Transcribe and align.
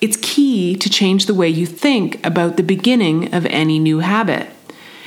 it's 0.00 0.16
key 0.22 0.76
to 0.76 0.88
change 0.88 1.26
the 1.26 1.34
way 1.34 1.48
you 1.48 1.66
think 1.66 2.24
about 2.24 2.56
the 2.56 2.62
beginning 2.62 3.34
of 3.34 3.46
any 3.46 3.78
new 3.78 3.98
habit. 3.98 4.48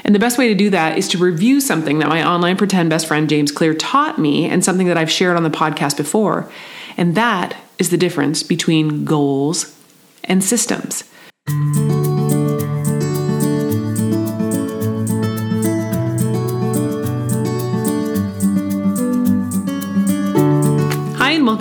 And 0.03 0.13
the 0.13 0.19
best 0.19 0.37
way 0.37 0.49
to 0.49 0.55
do 0.55 0.69
that 0.69 0.97
is 0.97 1.07
to 1.09 1.17
review 1.17 1.61
something 1.61 1.99
that 1.99 2.09
my 2.09 2.27
online 2.27 2.57
pretend 2.57 2.89
best 2.89 3.07
friend 3.07 3.29
James 3.29 3.51
Clear 3.51 3.73
taught 3.73 4.19
me 4.19 4.45
and 4.45 4.63
something 4.63 4.87
that 4.87 4.97
I've 4.97 5.11
shared 5.11 5.37
on 5.37 5.43
the 5.43 5.49
podcast 5.49 5.97
before. 5.97 6.51
And 6.97 7.15
that 7.15 7.55
is 7.79 7.89
the 7.89 7.97
difference 7.97 8.43
between 8.43 9.05
goals 9.05 9.77
and 10.25 10.43
systems. 10.43 11.05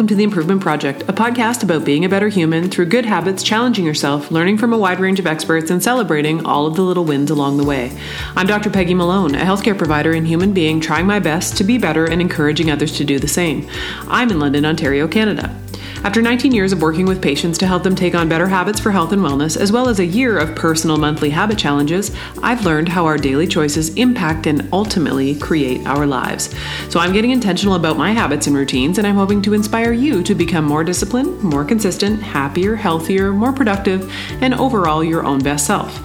Welcome 0.02 0.08
to 0.08 0.16
The 0.16 0.24
Improvement 0.24 0.60
Project, 0.60 1.02
a 1.02 1.12
podcast 1.12 1.62
about 1.62 1.84
being 1.84 2.04
a 2.04 2.08
better 2.08 2.26
human 2.26 2.68
through 2.68 2.86
good 2.86 3.06
habits, 3.06 3.40
challenging 3.40 3.84
yourself, 3.84 4.32
learning 4.32 4.58
from 4.58 4.72
a 4.72 4.76
wide 4.76 4.98
range 4.98 5.20
of 5.20 5.28
experts, 5.28 5.70
and 5.70 5.80
celebrating 5.80 6.44
all 6.44 6.66
of 6.66 6.74
the 6.74 6.82
little 6.82 7.04
wins 7.04 7.30
along 7.30 7.56
the 7.56 7.64
way. 7.64 7.96
I'm 8.34 8.48
Dr. 8.48 8.68
Peggy 8.68 8.94
Malone, 8.94 9.36
a 9.36 9.44
healthcare 9.44 9.78
provider 9.78 10.10
and 10.10 10.26
human 10.26 10.52
being 10.52 10.80
trying 10.80 11.06
my 11.06 11.20
best 11.20 11.56
to 11.58 11.62
be 11.62 11.78
better 11.78 12.04
and 12.04 12.20
encouraging 12.20 12.68
others 12.68 12.96
to 12.96 13.04
do 13.04 13.20
the 13.20 13.28
same. 13.28 13.70
I'm 14.08 14.28
in 14.30 14.40
London, 14.40 14.64
Ontario, 14.64 15.06
Canada. 15.06 15.56
After 16.04 16.20
19 16.20 16.50
years 16.50 16.72
of 16.72 16.82
working 16.82 17.06
with 17.06 17.22
patients 17.22 17.58
to 17.58 17.66
help 17.68 17.84
them 17.84 17.94
take 17.94 18.16
on 18.16 18.28
better 18.28 18.48
habits 18.48 18.80
for 18.80 18.90
health 18.90 19.12
and 19.12 19.22
wellness, 19.22 19.56
as 19.56 19.70
well 19.70 19.88
as 19.88 20.00
a 20.00 20.04
year 20.04 20.36
of 20.36 20.56
personal 20.56 20.96
monthly 20.96 21.30
habit 21.30 21.58
challenges, 21.58 22.10
I've 22.42 22.64
learned 22.64 22.88
how 22.88 23.06
our 23.06 23.16
daily 23.16 23.46
choices 23.46 23.94
impact 23.94 24.48
and 24.48 24.68
ultimately 24.72 25.36
create 25.36 25.86
our 25.86 26.04
lives. 26.04 26.52
So 26.88 26.98
I'm 26.98 27.12
getting 27.12 27.30
intentional 27.30 27.76
about 27.76 27.98
my 27.98 28.10
habits 28.10 28.48
and 28.48 28.56
routines, 28.56 28.98
and 28.98 29.06
I'm 29.06 29.14
hoping 29.14 29.42
to 29.42 29.54
inspire 29.54 29.92
you 29.92 30.24
to 30.24 30.34
become 30.34 30.64
more 30.64 30.82
disciplined, 30.82 31.40
more 31.40 31.64
consistent, 31.64 32.20
happier, 32.20 32.74
healthier, 32.74 33.32
more 33.32 33.52
productive, 33.52 34.12
and 34.42 34.54
overall 34.54 35.04
your 35.04 35.24
own 35.24 35.38
best 35.38 35.68
self. 35.68 36.02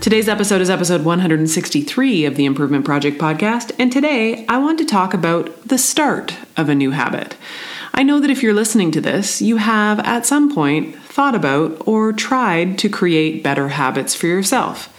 Today's 0.00 0.28
episode 0.28 0.60
is 0.60 0.68
episode 0.68 1.06
163 1.06 2.26
of 2.26 2.36
the 2.36 2.44
Improvement 2.44 2.84
Project 2.84 3.18
podcast, 3.18 3.72
and 3.78 3.90
today 3.90 4.44
I 4.46 4.58
want 4.58 4.78
to 4.80 4.84
talk 4.84 5.14
about 5.14 5.66
the 5.66 5.78
start 5.78 6.36
of 6.58 6.68
a 6.68 6.74
new 6.74 6.90
habit. 6.90 7.34
I 7.98 8.04
know 8.04 8.20
that 8.20 8.30
if 8.30 8.44
you're 8.44 8.54
listening 8.54 8.92
to 8.92 9.00
this, 9.00 9.42
you 9.42 9.56
have 9.56 9.98
at 9.98 10.24
some 10.24 10.54
point 10.54 10.94
thought 10.94 11.34
about 11.34 11.82
or 11.84 12.12
tried 12.12 12.78
to 12.78 12.88
create 12.88 13.42
better 13.42 13.70
habits 13.70 14.14
for 14.14 14.28
yourself. 14.28 14.94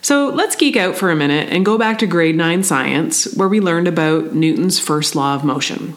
So 0.00 0.28
let's 0.28 0.54
geek 0.54 0.76
out 0.76 0.94
for 0.94 1.10
a 1.10 1.16
minute 1.16 1.48
and 1.48 1.66
go 1.66 1.76
back 1.76 1.98
to 1.98 2.06
grade 2.06 2.36
9 2.36 2.62
science, 2.62 3.34
where 3.34 3.48
we 3.48 3.60
learned 3.60 3.88
about 3.88 4.32
Newton's 4.32 4.78
first 4.78 5.16
law 5.16 5.34
of 5.34 5.42
motion. 5.42 5.96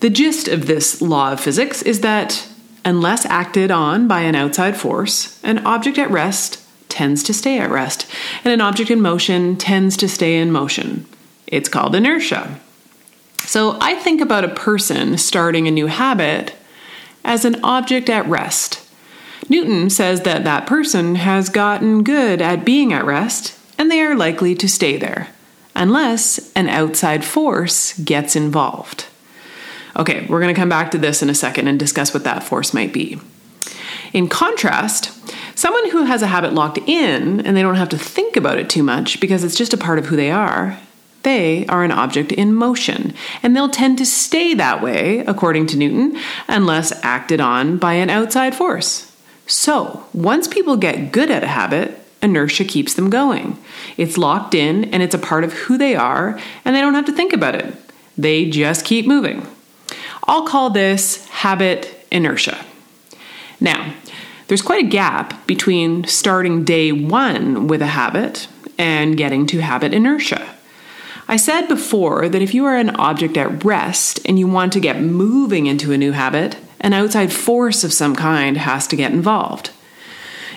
The 0.00 0.10
gist 0.10 0.48
of 0.48 0.66
this 0.66 1.00
law 1.00 1.30
of 1.30 1.40
physics 1.40 1.80
is 1.80 2.00
that 2.00 2.48
unless 2.84 3.24
acted 3.24 3.70
on 3.70 4.08
by 4.08 4.22
an 4.22 4.34
outside 4.34 4.76
force, 4.76 5.40
an 5.44 5.64
object 5.64 5.96
at 5.96 6.10
rest 6.10 6.60
tends 6.88 7.22
to 7.22 7.32
stay 7.32 7.60
at 7.60 7.70
rest, 7.70 8.10
and 8.42 8.52
an 8.52 8.60
object 8.60 8.90
in 8.90 9.00
motion 9.00 9.54
tends 9.54 9.96
to 9.98 10.08
stay 10.08 10.38
in 10.38 10.50
motion. 10.50 11.06
It's 11.46 11.68
called 11.68 11.94
inertia. 11.94 12.58
So 13.46 13.78
I 13.80 13.94
think 13.94 14.20
about 14.20 14.44
a 14.44 14.54
person 14.54 15.16
starting 15.18 15.68
a 15.68 15.70
new 15.70 15.86
habit 15.86 16.52
as 17.24 17.44
an 17.44 17.62
object 17.62 18.10
at 18.10 18.26
rest. 18.26 18.82
Newton 19.48 19.88
says 19.88 20.22
that 20.22 20.42
that 20.42 20.66
person 20.66 21.14
has 21.14 21.48
gotten 21.48 22.02
good 22.02 22.42
at 22.42 22.64
being 22.64 22.92
at 22.92 23.04
rest 23.04 23.56
and 23.78 23.88
they 23.88 24.00
are 24.00 24.16
likely 24.16 24.56
to 24.56 24.68
stay 24.68 24.96
there, 24.96 25.28
unless 25.76 26.52
an 26.54 26.68
outside 26.68 27.24
force 27.24 27.96
gets 28.00 28.34
involved. 28.34 29.06
Okay, 29.94 30.26
we're 30.26 30.40
going 30.40 30.54
to 30.54 30.60
come 30.60 30.68
back 30.68 30.90
to 30.90 30.98
this 30.98 31.22
in 31.22 31.30
a 31.30 31.34
second 31.34 31.68
and 31.68 31.78
discuss 31.78 32.12
what 32.12 32.24
that 32.24 32.42
force 32.42 32.74
might 32.74 32.92
be. 32.92 33.20
In 34.12 34.28
contrast, 34.28 35.12
someone 35.56 35.90
who 35.90 36.04
has 36.04 36.22
a 36.22 36.26
habit 36.26 36.52
locked 36.52 36.78
in 36.78 37.46
and 37.46 37.56
they 37.56 37.62
don't 37.62 37.76
have 37.76 37.90
to 37.90 37.98
think 37.98 38.36
about 38.36 38.58
it 38.58 38.68
too 38.68 38.82
much 38.82 39.20
because 39.20 39.44
it's 39.44 39.56
just 39.56 39.72
a 39.72 39.78
part 39.78 40.00
of 40.00 40.06
who 40.06 40.16
they 40.16 40.32
are 40.32 40.78
they 41.26 41.66
are 41.66 41.82
an 41.82 41.90
object 41.90 42.30
in 42.30 42.54
motion, 42.54 43.12
and 43.42 43.54
they'll 43.54 43.68
tend 43.68 43.98
to 43.98 44.06
stay 44.06 44.54
that 44.54 44.80
way, 44.80 45.18
according 45.26 45.66
to 45.66 45.76
Newton, 45.76 46.16
unless 46.46 46.92
acted 47.04 47.40
on 47.40 47.78
by 47.78 47.94
an 47.94 48.10
outside 48.10 48.54
force. 48.54 49.12
So, 49.48 50.06
once 50.14 50.46
people 50.46 50.76
get 50.76 51.10
good 51.10 51.28
at 51.32 51.42
a 51.42 51.48
habit, 51.48 51.98
inertia 52.22 52.64
keeps 52.64 52.94
them 52.94 53.10
going. 53.10 53.58
It's 53.96 54.16
locked 54.16 54.54
in 54.54 54.84
and 54.94 55.02
it's 55.02 55.16
a 55.16 55.18
part 55.18 55.42
of 55.42 55.52
who 55.52 55.76
they 55.76 55.96
are, 55.96 56.38
and 56.64 56.76
they 56.76 56.80
don't 56.80 56.94
have 56.94 57.06
to 57.06 57.12
think 57.12 57.32
about 57.32 57.56
it. 57.56 57.74
They 58.16 58.48
just 58.48 58.84
keep 58.84 59.04
moving. 59.04 59.44
I'll 60.28 60.46
call 60.46 60.70
this 60.70 61.26
habit 61.26 62.06
inertia. 62.12 62.64
Now, 63.60 63.94
there's 64.46 64.62
quite 64.62 64.84
a 64.84 64.88
gap 64.88 65.44
between 65.48 66.04
starting 66.04 66.62
day 66.62 66.92
one 66.92 67.66
with 67.66 67.82
a 67.82 67.86
habit 67.86 68.46
and 68.78 69.16
getting 69.16 69.44
to 69.48 69.58
habit 69.58 69.92
inertia. 69.92 70.55
I 71.28 71.36
said 71.36 71.66
before 71.66 72.28
that 72.28 72.40
if 72.40 72.54
you 72.54 72.64
are 72.66 72.76
an 72.76 72.94
object 72.96 73.36
at 73.36 73.64
rest 73.64 74.20
and 74.24 74.38
you 74.38 74.46
want 74.46 74.72
to 74.74 74.80
get 74.80 75.00
moving 75.00 75.66
into 75.66 75.90
a 75.90 75.98
new 75.98 76.12
habit, 76.12 76.56
an 76.80 76.92
outside 76.92 77.32
force 77.32 77.82
of 77.82 77.92
some 77.92 78.14
kind 78.14 78.56
has 78.56 78.86
to 78.86 78.96
get 78.96 79.10
involved. 79.10 79.70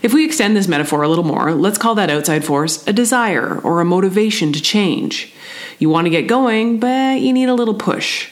If 0.03 0.13
we 0.13 0.23
extend 0.23 0.55
this 0.55 0.67
metaphor 0.67 1.01
a 1.01 1.09
little 1.09 1.23
more, 1.23 1.53
let's 1.53 1.79
call 1.79 1.95
that 1.95 2.11
outside 2.11 2.45
force 2.45 2.87
a 2.87 2.93
desire 2.93 3.59
or 3.61 3.81
a 3.81 3.85
motivation 3.85 4.53
to 4.53 4.61
change. 4.61 5.33
You 5.79 5.89
want 5.89 6.05
to 6.05 6.11
get 6.11 6.27
going, 6.27 6.79
but 6.79 7.19
you 7.19 7.33
need 7.33 7.49
a 7.49 7.55
little 7.55 7.73
push. 7.73 8.29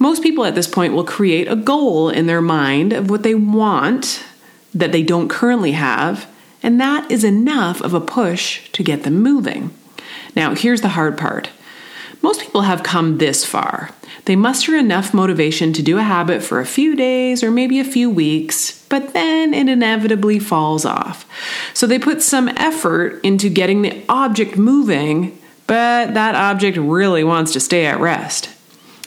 Most 0.00 0.24
people 0.24 0.44
at 0.44 0.56
this 0.56 0.66
point 0.66 0.92
will 0.92 1.04
create 1.04 1.46
a 1.46 1.54
goal 1.54 2.10
in 2.10 2.26
their 2.26 2.42
mind 2.42 2.92
of 2.92 3.10
what 3.10 3.22
they 3.22 3.34
want 3.36 4.24
that 4.74 4.90
they 4.90 5.04
don't 5.04 5.28
currently 5.28 5.72
have, 5.72 6.28
and 6.64 6.80
that 6.80 7.08
is 7.12 7.22
enough 7.22 7.80
of 7.80 7.94
a 7.94 8.00
push 8.00 8.68
to 8.70 8.82
get 8.82 9.04
them 9.04 9.22
moving. 9.22 9.70
Now, 10.34 10.54
here's 10.54 10.80
the 10.80 10.88
hard 10.88 11.16
part 11.16 11.50
most 12.22 12.40
people 12.40 12.62
have 12.62 12.82
come 12.82 13.18
this 13.18 13.44
far. 13.44 13.90
They 14.26 14.36
muster 14.36 14.76
enough 14.76 15.14
motivation 15.14 15.72
to 15.72 15.82
do 15.82 15.98
a 15.98 16.02
habit 16.02 16.42
for 16.42 16.60
a 16.60 16.66
few 16.66 16.94
days 16.94 17.42
or 17.42 17.50
maybe 17.50 17.80
a 17.80 17.84
few 17.84 18.10
weeks, 18.10 18.84
but 18.88 19.12
then 19.14 19.54
it 19.54 19.68
inevitably 19.68 20.38
falls 20.38 20.84
off. 20.84 21.26
So 21.72 21.86
they 21.86 21.98
put 21.98 22.22
some 22.22 22.48
effort 22.48 23.20
into 23.22 23.48
getting 23.48 23.82
the 23.82 24.02
object 24.08 24.58
moving, 24.58 25.38
but 25.66 26.14
that 26.14 26.34
object 26.34 26.76
really 26.76 27.24
wants 27.24 27.52
to 27.54 27.60
stay 27.60 27.86
at 27.86 28.00
rest. 28.00 28.50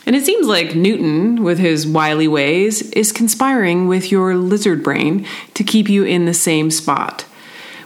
And 0.06 0.16
it 0.16 0.25
seems 0.25 0.47
like 0.47 0.75
Newton, 0.75 1.44
with 1.44 1.59
his 1.59 1.88
wily 1.88 2.28
ways, 2.28 2.81
is 2.91 3.12
conspiring 3.12 3.88
with 3.88 4.12
your 4.12 4.35
lizard 4.35 4.84
brain 4.84 5.25
to 5.53 5.63
keep 5.63 5.88
you 5.88 6.03
in 6.03 6.25
the 6.25 6.34
same 6.34 6.72
spot. 6.72 7.25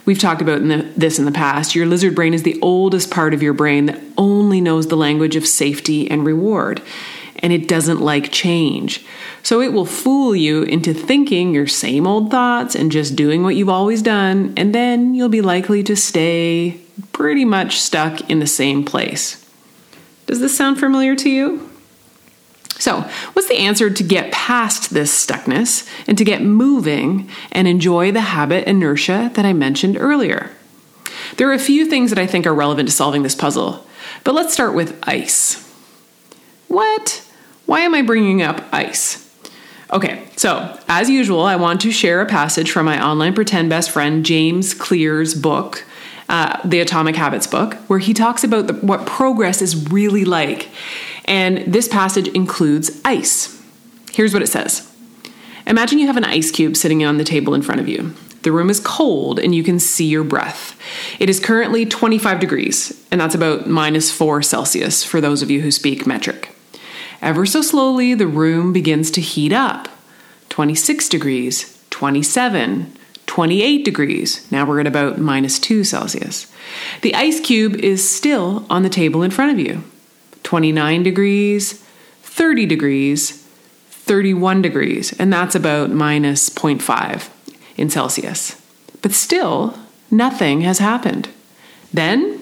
We've 0.08 0.18
talked 0.18 0.40
about 0.40 0.62
in 0.62 0.68
the, 0.68 0.90
this 0.96 1.18
in 1.18 1.26
the 1.26 1.30
past. 1.30 1.74
Your 1.74 1.84
lizard 1.84 2.14
brain 2.14 2.32
is 2.32 2.42
the 2.42 2.58
oldest 2.62 3.10
part 3.10 3.34
of 3.34 3.42
your 3.42 3.52
brain 3.52 3.84
that 3.86 4.00
only 4.16 4.58
knows 4.58 4.88
the 4.88 4.96
language 4.96 5.36
of 5.36 5.46
safety 5.46 6.10
and 6.10 6.24
reward, 6.24 6.80
and 7.40 7.52
it 7.52 7.68
doesn't 7.68 8.00
like 8.00 8.32
change. 8.32 9.04
So 9.42 9.60
it 9.60 9.74
will 9.74 9.84
fool 9.84 10.34
you 10.34 10.62
into 10.62 10.94
thinking 10.94 11.52
your 11.52 11.66
same 11.66 12.06
old 12.06 12.30
thoughts 12.30 12.74
and 12.74 12.90
just 12.90 13.16
doing 13.16 13.42
what 13.42 13.54
you've 13.54 13.68
always 13.68 14.00
done, 14.00 14.54
and 14.56 14.74
then 14.74 15.14
you'll 15.14 15.28
be 15.28 15.42
likely 15.42 15.82
to 15.82 15.94
stay 15.94 16.80
pretty 17.12 17.44
much 17.44 17.78
stuck 17.78 18.30
in 18.30 18.38
the 18.38 18.46
same 18.46 18.86
place. 18.86 19.46
Does 20.26 20.40
this 20.40 20.56
sound 20.56 20.80
familiar 20.80 21.16
to 21.16 21.28
you? 21.28 21.67
So, 22.78 23.00
what's 23.32 23.48
the 23.48 23.58
answer 23.58 23.90
to 23.90 24.02
get 24.04 24.30
past 24.30 24.90
this 24.90 25.12
stuckness 25.12 25.88
and 26.06 26.16
to 26.16 26.24
get 26.24 26.42
moving 26.42 27.28
and 27.50 27.66
enjoy 27.66 28.12
the 28.12 28.20
habit 28.20 28.68
inertia 28.68 29.32
that 29.34 29.44
I 29.44 29.52
mentioned 29.52 29.96
earlier? 29.98 30.50
There 31.36 31.48
are 31.50 31.54
a 31.54 31.58
few 31.58 31.86
things 31.86 32.10
that 32.10 32.18
I 32.18 32.26
think 32.26 32.46
are 32.46 32.54
relevant 32.54 32.88
to 32.88 32.94
solving 32.94 33.22
this 33.22 33.34
puzzle, 33.34 33.86
but 34.22 34.34
let's 34.34 34.52
start 34.52 34.74
with 34.74 34.98
ice. 35.02 35.64
What? 36.68 37.24
Why 37.66 37.80
am 37.80 37.94
I 37.94 38.02
bringing 38.02 38.42
up 38.42 38.62
ice? 38.72 39.24
Okay, 39.90 40.28
so 40.36 40.78
as 40.86 41.08
usual, 41.08 41.42
I 41.42 41.56
want 41.56 41.80
to 41.80 41.90
share 41.90 42.20
a 42.20 42.26
passage 42.26 42.70
from 42.70 42.86
my 42.86 43.02
online 43.02 43.34
pretend 43.34 43.70
best 43.70 43.90
friend 43.90 44.24
James 44.24 44.74
Clear's 44.74 45.34
book, 45.34 45.84
uh, 46.28 46.60
the 46.64 46.80
Atomic 46.80 47.16
Habits 47.16 47.46
book, 47.46 47.74
where 47.88 47.98
he 47.98 48.12
talks 48.12 48.44
about 48.44 48.66
the, 48.66 48.74
what 48.74 49.06
progress 49.06 49.62
is 49.62 49.90
really 49.90 50.26
like. 50.26 50.68
And 51.28 51.72
this 51.72 51.86
passage 51.86 52.26
includes 52.28 53.00
ice. 53.04 53.62
Here's 54.10 54.32
what 54.32 54.42
it 54.42 54.48
says 54.48 54.90
Imagine 55.66 55.98
you 55.98 56.06
have 56.06 56.16
an 56.16 56.24
ice 56.24 56.50
cube 56.50 56.76
sitting 56.76 57.04
on 57.04 57.18
the 57.18 57.24
table 57.24 57.54
in 57.54 57.62
front 57.62 57.80
of 57.80 57.88
you. 57.88 58.14
The 58.42 58.52
room 58.52 58.70
is 58.70 58.80
cold 58.80 59.38
and 59.38 59.54
you 59.54 59.62
can 59.62 59.78
see 59.78 60.06
your 60.06 60.24
breath. 60.24 60.80
It 61.20 61.28
is 61.28 61.38
currently 61.38 61.84
25 61.84 62.40
degrees, 62.40 63.06
and 63.10 63.20
that's 63.20 63.34
about 63.34 63.66
minus 63.66 64.10
4 64.10 64.42
Celsius 64.42 65.04
for 65.04 65.20
those 65.20 65.42
of 65.42 65.50
you 65.50 65.60
who 65.60 65.70
speak 65.70 66.06
metric. 66.06 66.54
Ever 67.20 67.44
so 67.44 67.60
slowly, 67.60 68.14
the 68.14 68.26
room 68.26 68.72
begins 68.72 69.10
to 69.10 69.20
heat 69.20 69.52
up 69.52 69.88
26 70.48 71.08
degrees, 71.10 71.78
27, 71.90 72.96
28 73.26 73.84
degrees. 73.84 74.50
Now 74.50 74.64
we're 74.64 74.80
at 74.80 74.86
about 74.86 75.18
minus 75.18 75.58
2 75.58 75.84
Celsius. 75.84 76.50
The 77.02 77.14
ice 77.14 77.40
cube 77.40 77.74
is 77.74 78.08
still 78.08 78.64
on 78.70 78.82
the 78.82 78.88
table 78.88 79.22
in 79.22 79.30
front 79.30 79.52
of 79.52 79.58
you. 79.58 79.82
29 80.48 81.02
degrees, 81.02 81.84
30 82.22 82.64
degrees, 82.64 83.46
31 83.90 84.62
degrees, 84.62 85.12
and 85.20 85.30
that's 85.30 85.54
about 85.54 85.90
minus 85.90 86.48
0.5. 86.48 87.28
in 87.76 87.90
Celsius. 87.90 88.58
But 89.02 89.12
still, 89.12 89.78
nothing 90.10 90.62
has 90.62 90.78
happened. 90.78 91.28
Then, 91.92 92.38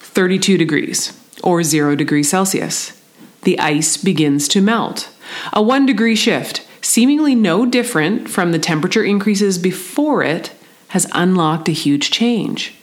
32 0.00 0.58
degrees, 0.58 1.18
or 1.42 1.62
0 1.62 1.96
degrees 1.96 2.28
Celsius. 2.28 2.92
The 3.44 3.58
ice 3.58 3.96
begins 3.96 4.46
to 4.48 4.60
melt. 4.60 5.08
A 5.54 5.62
1 5.62 5.86
degree 5.86 6.16
shift, 6.16 6.68
seemingly 6.82 7.34
no 7.34 7.64
different 7.64 8.28
from 8.28 8.52
the 8.52 8.58
temperature 8.58 9.02
increases 9.02 9.56
before 9.56 10.22
it, 10.22 10.52
has 10.88 11.10
unlocked 11.14 11.70
a 11.70 11.72
huge 11.72 12.10
change. 12.10 12.74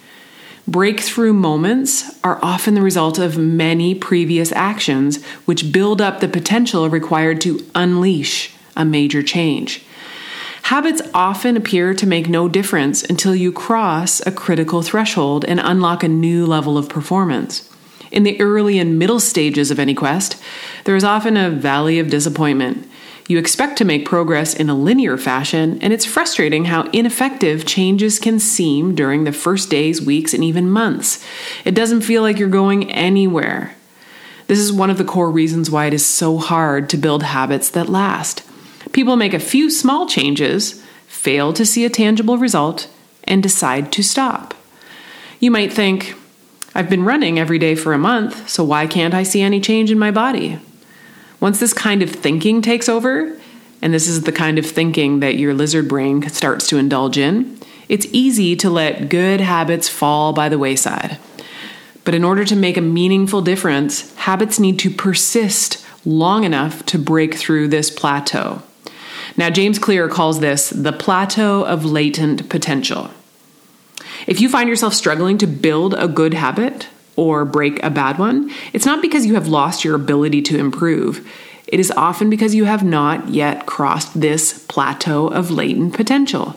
Breakthrough 0.67 1.33
moments 1.33 2.19
are 2.23 2.39
often 2.41 2.73
the 2.73 2.81
result 2.81 3.19
of 3.19 3.38
many 3.38 3.94
previous 3.94 4.51
actions 4.51 5.23
which 5.45 5.71
build 5.71 6.01
up 6.01 6.19
the 6.19 6.27
potential 6.27 6.89
required 6.89 7.39
to 7.41 7.63
unleash 7.75 8.51
a 8.75 8.83
major 8.83 9.21
change. 9.21 9.85
Habits 10.63 11.03
often 11.13 11.56
appear 11.56 11.94
to 11.94 12.07
make 12.07 12.27
no 12.27 12.50
difference 12.50 13.03
until 13.03 13.35
you 13.35 13.51
cross 13.51 14.25
a 14.25 14.31
critical 14.31 14.81
threshold 14.81 15.45
and 15.45 15.59
unlock 15.59 16.03
a 16.03 16.07
new 16.07 16.47
level 16.47 16.79
of 16.79 16.89
performance. 16.89 17.71
In 18.12 18.23
the 18.23 18.41
early 18.41 18.79
and 18.79 18.97
middle 18.97 19.19
stages 19.19 19.69
of 19.69 19.77
any 19.77 19.94
quest, 19.94 20.41
there 20.85 20.95
is 20.95 21.03
often 21.03 21.38
a 21.38 21.51
valley 21.51 22.00
of 22.00 22.09
disappointment. 22.09 22.89
You 23.27 23.39
expect 23.39 23.77
to 23.80 23.86
make 23.86 24.06
progress 24.06 24.54
in 24.54 24.69
a 24.69 24.75
linear 24.75 25.18
fashion, 25.18 25.80
and 25.81 25.92
it's 25.92 26.06
frustrating 26.06 26.66
how 26.66 26.83
ineffective 26.92 27.66
changes 27.66 28.19
can 28.19 28.39
seem 28.39 28.94
during 28.94 29.24
the 29.24 29.31
first 29.31 29.72
days, 29.72 30.00
weeks, 30.00 30.33
and 30.33 30.44
even 30.44 30.69
months. 30.69 31.25
It 31.63 31.74
doesn't 31.74 32.01
feel 32.01 32.22
like 32.22 32.38
you're 32.38 32.50
going 32.50 32.92
anywhere. 32.92 33.75
This 34.45 34.60
is 34.60 34.72
one 34.72 34.92
of 34.92 35.00
the 35.00 35.04
core 35.04 35.31
reasons 35.31 35.72
why 35.72 35.88
it 35.88 35.94
is 35.94 36.06
so 36.06 36.38
hard 36.38 36.88
to 36.89 36.98
build 36.98 37.24
habits 37.24 37.68
that 37.72 37.89
last. 37.89 38.44
People 38.92 39.16
make 39.16 39.33
a 39.33 39.39
few 39.39 39.72
small 39.72 40.07
changes, 40.07 40.83
fail 41.07 41.51
to 41.54 41.66
see 41.66 41.83
a 41.83 41.89
tangible 41.89 42.38
result, 42.38 42.88
and 43.24 43.42
decide 43.42 43.92
to 43.94 44.04
stop. 44.04 44.54
You 45.39 45.50
might 45.50 45.74
think, 45.74 46.13
I've 46.75 46.92
been 46.92 47.06
running 47.06 47.39
every 47.39 47.57
day 47.57 47.74
for 47.74 47.94
a 47.94 47.98
month, 47.98 48.48
so 48.48 48.63
why 48.63 48.86
can't 48.86 49.16
I 49.16 49.24
see 49.24 49.42
any 49.42 49.60
change 49.60 49.89
in 49.89 49.98
my 49.98 50.12
body? 50.12 50.60
Once 51.45 51.59
this 51.59 51.74
kind 51.74 52.01
of 52.01 52.09
thinking 52.09 52.59
takes 52.59 52.89
over, 52.89 53.38
and 53.83 53.94
this 53.94 54.07
is 54.07 54.24
the 54.24 54.31
kind 54.31 54.57
of 54.57 54.65
thinking 54.65 55.19
that 55.19 55.38
your 55.38 55.53
lizard 55.53 55.88
brain 55.88 56.27
starts 56.27 56.65
to 56.65 56.75
indulge 56.75 57.19
in, 57.19 57.56
it's 57.88 58.07
easy 58.07 58.56
to 58.56 58.68
let 58.68 59.09
good 59.09 59.39
habits 59.39 59.88
fall 59.88 60.33
by 60.33 60.50
the 60.50 60.57
wayside. 60.57 61.19
But 62.03 62.15
in 62.15 62.24
order 62.24 62.45
to 62.45 62.56
make 62.56 62.77
a 62.77 62.81
meaningful 62.81 63.44
difference, 63.44 64.12
habits 64.15 64.59
need 64.59 64.80
to 64.80 64.89
persist 64.89 65.86
long 66.03 66.45
enough 66.45 66.83
to 66.88 66.97
break 66.97 67.36
through 67.36 67.68
this 67.68 67.91
plateau. 67.91 68.63
Now, 69.38 69.51
James 69.51 69.77
Clear 69.77 70.09
calls 70.09 70.39
this 70.39 70.71
the 70.71 70.94
plateau 70.94 71.63
of 71.63 71.86
latent 71.86 72.50
potential. 72.50 73.12
If 74.25 74.41
you 74.41 74.50
find 74.50 74.68
yourself 74.68 74.95
struggling 74.95 75.38
to 75.38 75.45
build 75.45 75.94
a 75.94 76.07
good 76.07 76.33
habit, 76.33 76.88
or 77.15 77.45
break 77.45 77.81
a 77.83 77.89
bad 77.89 78.17
one, 78.17 78.51
it's 78.73 78.85
not 78.85 79.01
because 79.01 79.25
you 79.25 79.35
have 79.35 79.47
lost 79.47 79.83
your 79.83 79.95
ability 79.95 80.41
to 80.44 80.57
improve. 80.57 81.27
It 81.67 81.79
is 81.79 81.91
often 81.91 82.29
because 82.29 82.53
you 82.53 82.65
have 82.65 82.83
not 82.83 83.29
yet 83.29 83.65
crossed 83.65 84.19
this 84.19 84.65
plateau 84.67 85.27
of 85.27 85.51
latent 85.51 85.94
potential. 85.94 86.56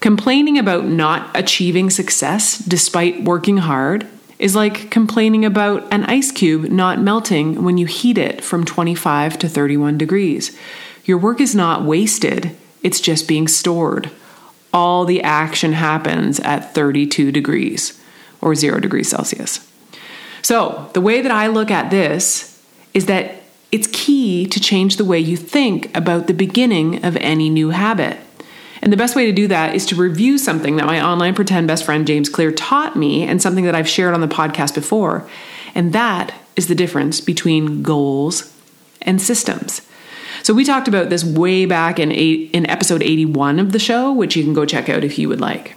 Complaining 0.00 0.58
about 0.58 0.84
not 0.84 1.30
achieving 1.34 1.88
success 1.88 2.58
despite 2.58 3.24
working 3.24 3.58
hard 3.58 4.06
is 4.38 4.56
like 4.56 4.90
complaining 4.90 5.44
about 5.44 5.90
an 5.92 6.04
ice 6.04 6.32
cube 6.32 6.64
not 6.64 7.00
melting 7.00 7.62
when 7.62 7.78
you 7.78 7.86
heat 7.86 8.18
it 8.18 8.42
from 8.42 8.64
25 8.64 9.38
to 9.38 9.48
31 9.48 9.96
degrees. 9.96 10.58
Your 11.04 11.18
work 11.18 11.40
is 11.40 11.54
not 11.54 11.84
wasted, 11.84 12.54
it's 12.82 13.00
just 13.00 13.28
being 13.28 13.46
stored. 13.46 14.10
All 14.72 15.04
the 15.04 15.22
action 15.22 15.74
happens 15.74 16.40
at 16.40 16.74
32 16.74 17.30
degrees 17.30 18.00
or 18.40 18.54
0 18.54 18.80
degrees 18.80 19.10
Celsius. 19.10 19.71
So, 20.42 20.90
the 20.92 21.00
way 21.00 21.22
that 21.22 21.30
I 21.30 21.46
look 21.46 21.70
at 21.70 21.90
this 21.90 22.60
is 22.94 23.06
that 23.06 23.42
it's 23.70 23.88
key 23.92 24.46
to 24.46 24.60
change 24.60 24.96
the 24.96 25.04
way 25.04 25.18
you 25.18 25.36
think 25.36 25.96
about 25.96 26.26
the 26.26 26.34
beginning 26.34 27.04
of 27.04 27.16
any 27.16 27.48
new 27.48 27.70
habit. 27.70 28.18
And 28.82 28.92
the 28.92 28.96
best 28.96 29.14
way 29.14 29.26
to 29.26 29.32
do 29.32 29.46
that 29.48 29.74
is 29.74 29.86
to 29.86 29.94
review 29.94 30.36
something 30.38 30.76
that 30.76 30.86
my 30.86 31.00
online 31.00 31.34
pretend 31.34 31.68
best 31.68 31.84
friend 31.84 32.06
James 32.06 32.28
Clear 32.28 32.50
taught 32.50 32.96
me 32.96 33.22
and 33.22 33.40
something 33.40 33.64
that 33.64 33.76
I've 33.76 33.88
shared 33.88 34.12
on 34.12 34.20
the 34.20 34.26
podcast 34.26 34.74
before. 34.74 35.28
And 35.74 35.92
that 35.92 36.34
is 36.56 36.66
the 36.66 36.74
difference 36.74 37.20
between 37.20 37.82
goals 37.82 38.52
and 39.00 39.22
systems. 39.22 39.82
So 40.42 40.52
we 40.52 40.64
talked 40.64 40.88
about 40.88 41.08
this 41.08 41.24
way 41.24 41.64
back 41.64 42.00
in 42.00 42.10
eight, 42.10 42.50
in 42.52 42.68
episode 42.68 43.02
81 43.02 43.60
of 43.60 43.70
the 43.70 43.78
show, 43.78 44.12
which 44.12 44.36
you 44.36 44.42
can 44.42 44.52
go 44.52 44.66
check 44.66 44.88
out 44.88 45.04
if 45.04 45.18
you 45.18 45.28
would 45.28 45.40
like. 45.40 45.76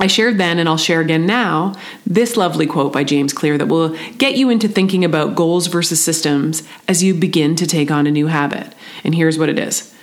I 0.00 0.08
shared 0.08 0.38
then, 0.38 0.58
and 0.58 0.68
I'll 0.68 0.76
share 0.76 1.00
again 1.00 1.24
now, 1.24 1.74
this 2.04 2.36
lovely 2.36 2.66
quote 2.66 2.92
by 2.92 3.04
James 3.04 3.32
Clear 3.32 3.56
that 3.58 3.68
will 3.68 3.96
get 4.18 4.36
you 4.36 4.50
into 4.50 4.66
thinking 4.66 5.04
about 5.04 5.36
goals 5.36 5.68
versus 5.68 6.02
systems 6.02 6.64
as 6.88 7.02
you 7.02 7.14
begin 7.14 7.54
to 7.56 7.66
take 7.66 7.90
on 7.90 8.06
a 8.06 8.10
new 8.10 8.26
habit. 8.26 8.74
And 9.04 9.14
here's 9.14 9.38
what 9.38 9.48
it 9.48 9.58
is 9.58 9.94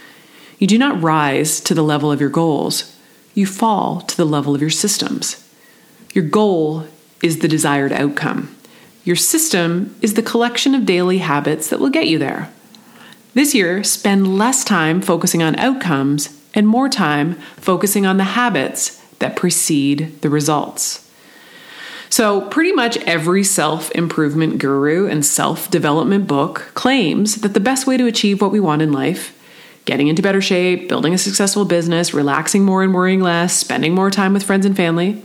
You 0.59 0.67
do 0.67 0.77
not 0.77 1.01
rise 1.01 1.59
to 1.61 1.73
the 1.73 1.83
level 1.83 2.11
of 2.11 2.21
your 2.21 2.29
goals, 2.29 2.97
you 3.33 3.45
fall 3.45 4.01
to 4.01 4.15
the 4.15 4.25
level 4.25 4.55
of 4.55 4.61
your 4.61 4.69
systems. 4.69 5.47
Your 6.13 6.25
goal 6.25 6.87
is 7.21 7.39
the 7.39 7.47
desired 7.47 7.91
outcome, 7.91 8.55
your 9.03 9.17
system 9.17 9.95
is 10.01 10.13
the 10.13 10.23
collection 10.23 10.73
of 10.73 10.85
daily 10.85 11.17
habits 11.17 11.69
that 11.69 11.81
will 11.81 11.89
get 11.89 12.07
you 12.07 12.17
there. 12.17 12.49
This 13.33 13.53
year, 13.53 13.83
spend 13.83 14.37
less 14.37 14.63
time 14.63 15.01
focusing 15.01 15.43
on 15.43 15.57
outcomes 15.57 16.37
and 16.53 16.67
more 16.67 16.89
time 16.89 17.35
focusing 17.57 18.05
on 18.05 18.17
the 18.17 18.23
habits 18.23 19.00
that 19.21 19.35
precede 19.35 20.21
the 20.21 20.29
results. 20.29 21.09
So, 22.09 22.41
pretty 22.49 22.73
much 22.73 22.97
every 22.97 23.43
self 23.45 23.89
improvement 23.91 24.57
guru 24.57 25.07
and 25.07 25.25
self 25.25 25.71
development 25.71 26.27
book 26.27 26.71
claims 26.73 27.35
that 27.35 27.53
the 27.53 27.61
best 27.61 27.87
way 27.87 27.95
to 27.95 28.05
achieve 28.05 28.41
what 28.41 28.51
we 28.51 28.59
want 28.59 28.81
in 28.81 28.91
life 28.91 29.37
getting 29.85 30.07
into 30.07 30.21
better 30.21 30.41
shape, 30.41 30.87
building 30.87 31.13
a 31.13 31.17
successful 31.17 31.65
business, 31.65 32.13
relaxing 32.13 32.63
more 32.63 32.83
and 32.83 32.93
worrying 32.93 33.21
less, 33.21 33.57
spending 33.57 33.93
more 33.95 34.11
time 34.11 34.33
with 34.33 34.43
friends 34.43 34.65
and 34.65 34.75
family 34.75 35.21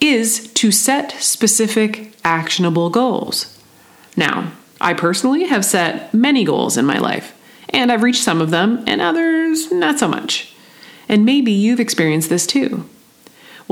is 0.00 0.52
to 0.54 0.72
set 0.72 1.12
specific, 1.12 2.12
actionable 2.24 2.90
goals. 2.90 3.56
Now, 4.16 4.52
I 4.80 4.94
personally 4.94 5.44
have 5.44 5.64
set 5.64 6.12
many 6.12 6.44
goals 6.44 6.76
in 6.76 6.84
my 6.84 6.98
life, 6.98 7.38
and 7.68 7.92
I've 7.92 8.02
reached 8.02 8.24
some 8.24 8.40
of 8.40 8.50
them, 8.50 8.82
and 8.86 9.00
others 9.00 9.70
not 9.70 9.98
so 9.98 10.08
much. 10.08 10.54
And 11.08 11.24
maybe 11.24 11.52
you've 11.52 11.80
experienced 11.80 12.28
this 12.28 12.46
too. 12.46 12.88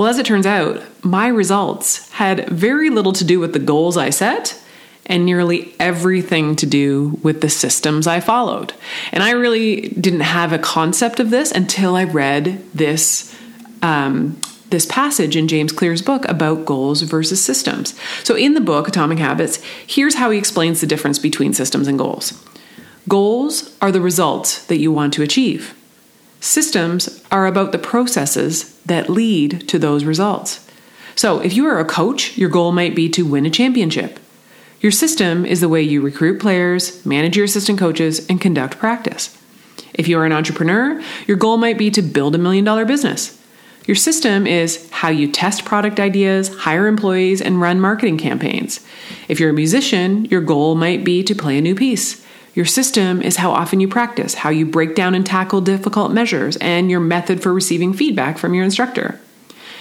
Well, 0.01 0.09
as 0.09 0.17
it 0.17 0.25
turns 0.25 0.47
out, 0.47 0.83
my 1.05 1.27
results 1.27 2.11
had 2.13 2.49
very 2.49 2.89
little 2.89 3.13
to 3.13 3.23
do 3.23 3.39
with 3.39 3.53
the 3.53 3.59
goals 3.59 3.99
I 3.99 4.09
set 4.09 4.59
and 5.05 5.27
nearly 5.27 5.75
everything 5.79 6.57
to 6.57 6.65
do 6.65 7.19
with 7.23 7.43
the 7.43 7.51
systems 7.51 8.07
I 8.07 8.21
followed. 8.21 8.73
And 9.13 9.23
I 9.23 9.33
really 9.33 9.91
didn't 9.91 10.21
have 10.21 10.55
a 10.55 10.59
concept 10.59 11.21
of 11.21 11.29
this 11.29 11.53
until 11.53 11.97
I 11.97 12.05
read 12.05 12.65
this. 12.73 13.37
Um, 13.83 14.41
this 14.71 14.87
passage 14.87 15.37
in 15.37 15.49
James 15.49 15.73
Clear's 15.73 16.01
book 16.01 16.25
about 16.29 16.65
goals 16.65 17.03
versus 17.03 17.45
systems. 17.45 17.93
So, 18.23 18.37
in 18.37 18.55
the 18.55 18.61
book, 18.61 18.87
Atomic 18.87 19.19
Habits, 19.19 19.61
here's 19.87 20.15
how 20.15 20.31
he 20.31 20.39
explains 20.39 20.81
the 20.81 20.87
difference 20.87 21.19
between 21.19 21.53
systems 21.53 21.89
and 21.89 21.99
goals. 21.99 22.41
Goals 23.09 23.77
are 23.83 23.91
the 23.91 24.01
results 24.01 24.65
that 24.67 24.79
you 24.79 24.93
want 24.93 25.13
to 25.15 25.23
achieve. 25.23 25.75
Systems 26.41 27.23
are 27.31 27.47
about 27.47 27.73
the 27.73 27.79
processes 27.79 28.80
that 28.91 29.09
lead 29.09 29.67
to 29.69 29.79
those 29.79 30.05
results. 30.05 30.67
So, 31.15 31.39
if 31.39 31.55
you 31.55 31.65
are 31.67 31.79
a 31.79 31.85
coach, 31.85 32.37
your 32.37 32.51
goal 32.51 32.73
might 32.73 32.95
be 32.95 33.09
to 33.11 33.25
win 33.25 33.47
a 33.47 33.51
championship. 33.51 34.19
Your 34.81 34.93
system 34.93 35.47
is 35.47 35.61
the 35.61 35.69
way 35.69 35.83
you 35.83 36.01
recruit 36.01 36.41
players, 36.41 37.05
manage 37.07 37.37
your 37.37 37.45
assistant 37.45 37.79
coaches, 37.79 38.27
and 38.27 38.41
conduct 38.41 38.79
practice. 38.79 39.37
If 39.95 40.09
you 40.09 40.19
are 40.19 40.27
an 40.27 40.33
entrepreneur, 40.33 41.01
your 41.27 41.37
goal 41.37 41.57
might 41.57 41.79
be 41.79 41.91
to 41.93 42.03
build 42.03 42.35
a 42.35 42.39
million 42.39 42.65
dollar 42.65 42.85
business. 42.85 43.39
Your 43.87 43.95
system 43.95 44.47
is 44.47 44.89
how 44.91 45.09
you 45.09 45.31
test 45.31 45.65
product 45.65 46.01
ideas, 46.01 46.49
hire 46.49 46.87
employees, 46.87 47.41
and 47.41 47.61
run 47.61 47.81
marketing 47.81 48.19
campaigns. 48.19 48.85
If 49.29 49.39
you're 49.39 49.51
a 49.51 49.55
musician, 49.65 50.25
your 50.27 50.41
goal 50.41 50.75
might 50.75 51.05
be 51.05 51.23
to 51.25 51.35
play 51.35 51.59
a 51.59 51.63
new 51.63 51.75
piece. 51.75 52.25
Your 52.55 52.67
system 52.67 53.23
is 53.23 53.37
how 53.37 53.53
often 53.53 53.81
you 53.81 53.89
practice, 53.89 54.35
how 54.35 54.51
you 54.51 54.67
break 54.67 54.95
down 54.95 55.15
and 55.15 55.25
tackle 55.25 55.61
difficult 55.61 56.13
measures, 56.13 56.57
and 56.57 56.91
your 56.91 57.01
method 57.01 57.43
for 57.43 57.55
receiving 57.55 57.93
feedback 57.93 58.39
from 58.39 58.55
your 58.55 58.65
instructor. 58.65 59.21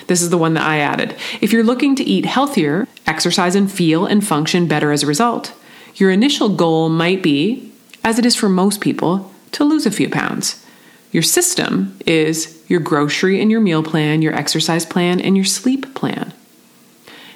This 0.08 0.22
is 0.22 0.30
the 0.30 0.38
one 0.38 0.54
that 0.56 0.64
I 0.64 0.80
added. 0.80 1.16
If 1.42 1.52
you're 1.52 1.64
looking 1.64 1.96
to 1.96 2.04
eat 2.04 2.26
healthier, 2.26 2.88
exercise 3.06 3.56
and 3.56 3.72
feel 3.72 4.06
and 4.06 4.26
function 4.26 4.68
better 4.68 4.92
as 4.92 5.04
a 5.04 5.08
result, 5.08 5.54
your 5.96 6.12
initial 6.12 6.50
goal 6.50 6.90
might 6.90 7.22
be, 7.22 7.72
as 8.04 8.18
it 8.18 8.26
is 8.26 8.36
for 8.36 8.50
most 8.50 8.82
people, 8.82 9.32
to 9.52 9.64
lose 9.64 9.86
a 9.86 9.92
few 9.92 10.10
pounds. 10.10 10.66
Your 11.12 11.24
system 11.24 11.98
is 12.06 12.64
your 12.68 12.80
grocery 12.80 13.42
and 13.42 13.50
your 13.50 13.62
meal 13.62 13.84
plan, 13.84 14.22
your 14.22 14.34
exercise 14.34 14.86
plan, 14.86 15.20
and 15.20 15.36
your 15.36 15.46
sleep 15.46 15.94
plan. 15.96 16.34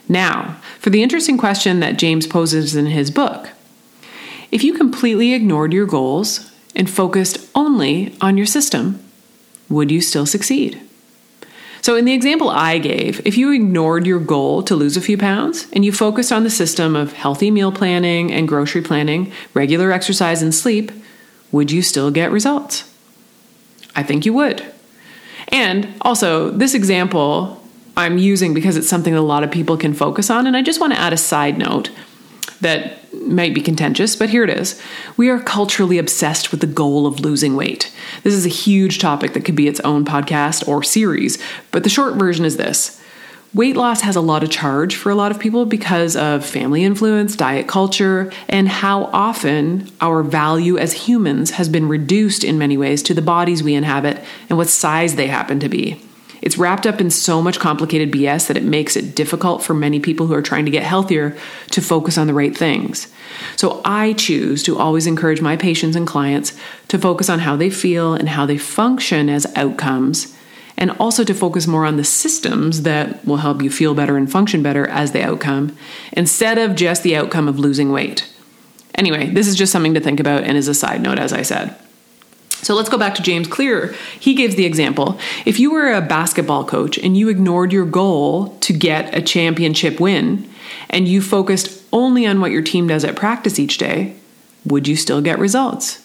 Now, 0.08 0.58
for 0.80 0.90
the 0.90 1.02
interesting 1.02 1.38
question 1.38 1.80
that 1.80 1.98
James 1.98 2.28
poses 2.28 2.76
in 2.76 2.88
his 2.88 3.10
book 3.10 3.50
if 4.54 4.64
you 4.64 4.76
completely 4.76 5.34
ignored 5.34 5.74
your 5.74 5.88
goals 5.88 6.52
and 6.76 6.88
focused 6.88 7.50
only 7.56 8.16
on 8.22 8.38
your 8.38 8.46
system, 8.46 9.04
would 9.68 9.90
you 9.90 10.00
still 10.00 10.28
succeed? 10.28 10.80
So, 11.82 11.96
in 11.96 12.06
the 12.06 12.14
example 12.14 12.50
I 12.52 12.78
gave, 12.78 13.20
if 13.26 13.36
you 13.36 13.52
ignored 13.52 14.06
your 14.06 14.20
goal 14.20 14.62
to 14.64 14.76
lose 14.76 14.96
a 14.96 15.02
few 15.02 15.18
pounds 15.18 15.66
and 15.74 15.84
you 15.84 15.92
focused 15.92 16.32
on 16.32 16.44
the 16.44 16.52
system 16.52 16.96
of 16.96 17.14
healthy 17.14 17.50
meal 17.50 17.72
planning 17.72 18.32
and 18.32 18.48
grocery 18.48 18.84
planning, 18.84 19.34
regular 19.56 19.92
exercise, 19.92 20.44
and 20.44 20.54
sleep, 20.54 20.92
would 21.52 21.72
you 21.72 21.82
still 21.82 22.12
get 22.12 22.32
results? 22.32 22.88
I 23.96 24.04
think 24.04 24.24
you 24.24 24.34
would. 24.34 24.64
And 25.48 25.90
also, 26.02 26.52
this 26.52 26.76
example 26.76 27.60
I'm 27.98 28.20
using 28.20 28.54
because 28.54 28.78
it's 28.78 28.88
something 28.88 29.14
that 29.14 29.20
a 29.20 29.22
lot 29.22 29.44
of 29.44 29.50
people 29.50 29.78
can 29.78 29.96
focus 29.96 30.30
on. 30.30 30.46
And 30.46 30.56
I 30.56 30.62
just 30.62 30.80
want 30.80 30.94
to 30.94 31.00
add 31.00 31.12
a 31.12 31.18
side 31.18 31.58
note 31.58 31.90
that 32.64 33.00
might 33.14 33.54
be 33.54 33.62
contentious, 33.62 34.16
but 34.16 34.30
here 34.30 34.44
it 34.44 34.50
is. 34.50 34.82
We 35.16 35.30
are 35.30 35.40
culturally 35.40 35.98
obsessed 35.98 36.52
with 36.52 36.62
the 36.62 36.68
goal 36.68 37.06
of 37.06 37.20
losing 37.20 37.56
weight. 37.56 37.94
This 38.24 38.34
is 38.34 38.46
a 38.46 38.50
huge 38.50 39.00
topic 39.00 39.34
that 39.34 39.46
could 39.46 39.56
be 39.56 39.68
its 39.68 39.80
own 39.82 40.04
podcast 40.04 40.68
or 40.68 40.84
series, 40.84 41.42
but 41.72 41.84
the 41.84 41.90
short 41.90 42.16
version 42.16 42.46
is 42.46 42.58
this. 42.58 43.00
Weight 43.54 43.76
loss 43.76 44.02
has 44.02 44.16
a 44.16 44.22
lot 44.22 44.42
of 44.42 44.50
charge 44.50 44.96
for 44.96 45.12
a 45.12 45.16
lot 45.16 45.30
of 45.30 45.40
people 45.40 45.68
because 45.68 46.16
of 46.16 46.44
family 46.44 46.84
influence, 46.84 47.36
diet 47.36 47.68
culture, 47.68 48.32
and 48.50 48.68
how 48.68 49.04
often 49.14 49.92
our 50.02 50.24
value 50.24 50.76
as 50.80 50.94
humans 50.94 51.52
has 51.52 51.70
been 51.70 51.88
reduced 51.88 52.44
in 52.44 52.58
many 52.58 52.78
ways 52.78 53.04
to 53.04 53.14
the 53.14 53.22
bodies 53.22 53.62
we 53.62 53.76
inhabit 53.76 54.24
and 54.50 54.58
what 54.58 54.70
size 54.70 55.16
they 55.16 55.28
happen 55.28 55.60
to 55.60 55.70
be. 55.70 56.02
It's 56.44 56.58
wrapped 56.58 56.86
up 56.86 57.00
in 57.00 57.10
so 57.10 57.42
much 57.42 57.58
complicated 57.58 58.12
BS 58.12 58.48
that 58.48 58.58
it 58.58 58.66
makes 58.66 58.98
it 58.98 59.16
difficult 59.16 59.64
for 59.64 59.74
many 59.74 60.02
people 60.02 60.28
who 60.28 60.34
are 60.34 60.42
trying 60.42 60.66
to 60.66 60.72
get 60.72 60.84
healthier 60.84 61.38
to 61.72 61.82
focus 61.82 62.18
on 62.18 62.28
the 62.28 62.34
right 62.34 62.56
things. 62.56 63.08
So 63.56 63.80
I 63.86 64.12
choose 64.12 64.62
to 64.64 64.78
always 64.78 65.08
encourage 65.08 65.40
my 65.40 65.56
patients 65.56 65.96
and 65.96 66.06
clients 66.06 66.52
to 66.90 67.00
focus 67.00 67.30
on 67.30 67.40
how 67.40 67.56
they 67.56 67.70
feel 67.70 68.14
and 68.14 68.28
how 68.28 68.46
they 68.46 68.58
function 68.58 69.30
as 69.30 69.48
outcomes, 69.56 70.38
and 70.76 70.92
also 71.00 71.24
to 71.24 71.34
focus 71.34 71.66
more 71.66 71.86
on 71.86 71.96
the 71.96 72.04
systems 72.04 72.82
that 72.82 73.26
will 73.26 73.38
help 73.38 73.62
you 73.62 73.70
feel 73.70 73.96
better 73.96 74.18
and 74.18 74.30
function 74.30 74.62
better 74.62 74.86
as 74.90 75.14
the 75.14 75.24
outcome, 75.24 75.74
instead 76.12 76.58
of 76.58 76.76
just 76.76 77.04
the 77.04 77.16
outcome 77.16 77.48
of 77.48 77.58
losing 77.58 77.90
weight. 77.90 78.30
Anyway, 78.96 79.30
this 79.30 79.48
is 79.48 79.56
just 79.56 79.72
something 79.72 79.94
to 79.94 80.02
think 80.02 80.20
about 80.20 80.44
and 80.44 80.58
is 80.58 80.68
a 80.68 80.74
side 80.74 81.02
note, 81.02 81.20
as 81.20 81.32
I 81.32 81.44
said. 81.44 81.74
So 82.74 82.78
let's 82.78 82.90
go 82.90 82.98
back 82.98 83.14
to 83.14 83.22
James 83.22 83.48
Clear. 83.48 83.94
He 84.20 84.34
gives 84.34 84.56
the 84.56 84.66
example. 84.66 85.20
If 85.46 85.60
you 85.60 85.72
were 85.72 85.94
a 85.94 86.02
basketball 86.02 86.66
coach 86.66 86.98
and 86.98 87.16
you 87.16 87.30
ignored 87.30 87.72
your 87.72 87.86
goal 87.86 88.58
to 88.62 88.74
get 88.74 89.16
a 89.16 89.22
championship 89.22 90.00
win 90.00 90.50
and 90.90 91.08
you 91.08 91.22
focused 91.22 91.84
only 91.94 92.26
on 92.26 92.42
what 92.42 92.50
your 92.50 92.64
team 92.64 92.88
does 92.88 93.04
at 93.04 93.16
practice 93.16 93.60
each 93.60 93.78
day, 93.78 94.16
would 94.66 94.88
you 94.88 94.96
still 94.96 95.22
get 95.22 95.38
results? 95.38 96.04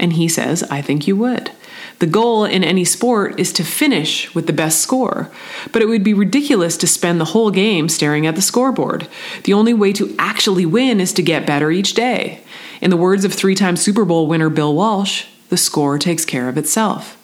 And 0.00 0.14
he 0.14 0.26
says, 0.26 0.64
I 0.64 0.82
think 0.82 1.06
you 1.06 1.14
would. 1.18 1.52
The 2.00 2.08
goal 2.08 2.46
in 2.46 2.64
any 2.64 2.84
sport 2.84 3.38
is 3.38 3.52
to 3.52 3.62
finish 3.62 4.34
with 4.34 4.48
the 4.48 4.52
best 4.52 4.80
score, 4.80 5.30
but 5.70 5.82
it 5.82 5.86
would 5.86 6.02
be 6.02 6.14
ridiculous 6.14 6.76
to 6.78 6.88
spend 6.88 7.20
the 7.20 7.26
whole 7.26 7.52
game 7.52 7.88
staring 7.88 8.26
at 8.26 8.34
the 8.34 8.42
scoreboard. 8.42 9.06
The 9.44 9.52
only 9.52 9.72
way 9.72 9.92
to 9.92 10.12
actually 10.18 10.66
win 10.66 11.00
is 11.00 11.12
to 11.12 11.22
get 11.22 11.46
better 11.46 11.70
each 11.70 11.94
day. 11.94 12.40
In 12.80 12.90
the 12.90 12.96
words 12.96 13.24
of 13.24 13.32
three 13.32 13.54
time 13.54 13.76
Super 13.76 14.04
Bowl 14.04 14.26
winner 14.26 14.50
Bill 14.50 14.74
Walsh, 14.74 15.26
the 15.52 15.58
score 15.58 15.98
takes 15.98 16.24
care 16.24 16.48
of 16.48 16.56
itself. 16.56 17.18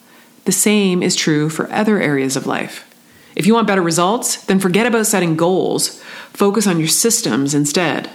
The 0.44 0.52
same 0.52 1.02
is 1.02 1.16
true 1.16 1.48
for 1.48 1.72
other 1.72 1.98
areas 1.98 2.36
of 2.36 2.46
life. 2.46 2.84
If 3.34 3.46
you 3.46 3.54
want 3.54 3.66
better 3.66 3.80
results, 3.80 4.44
then 4.44 4.60
forget 4.60 4.84
about 4.84 5.06
setting 5.06 5.34
goals. 5.34 5.98
Focus 6.34 6.66
on 6.66 6.78
your 6.78 6.88
systems 6.88 7.54
instead. 7.54 8.10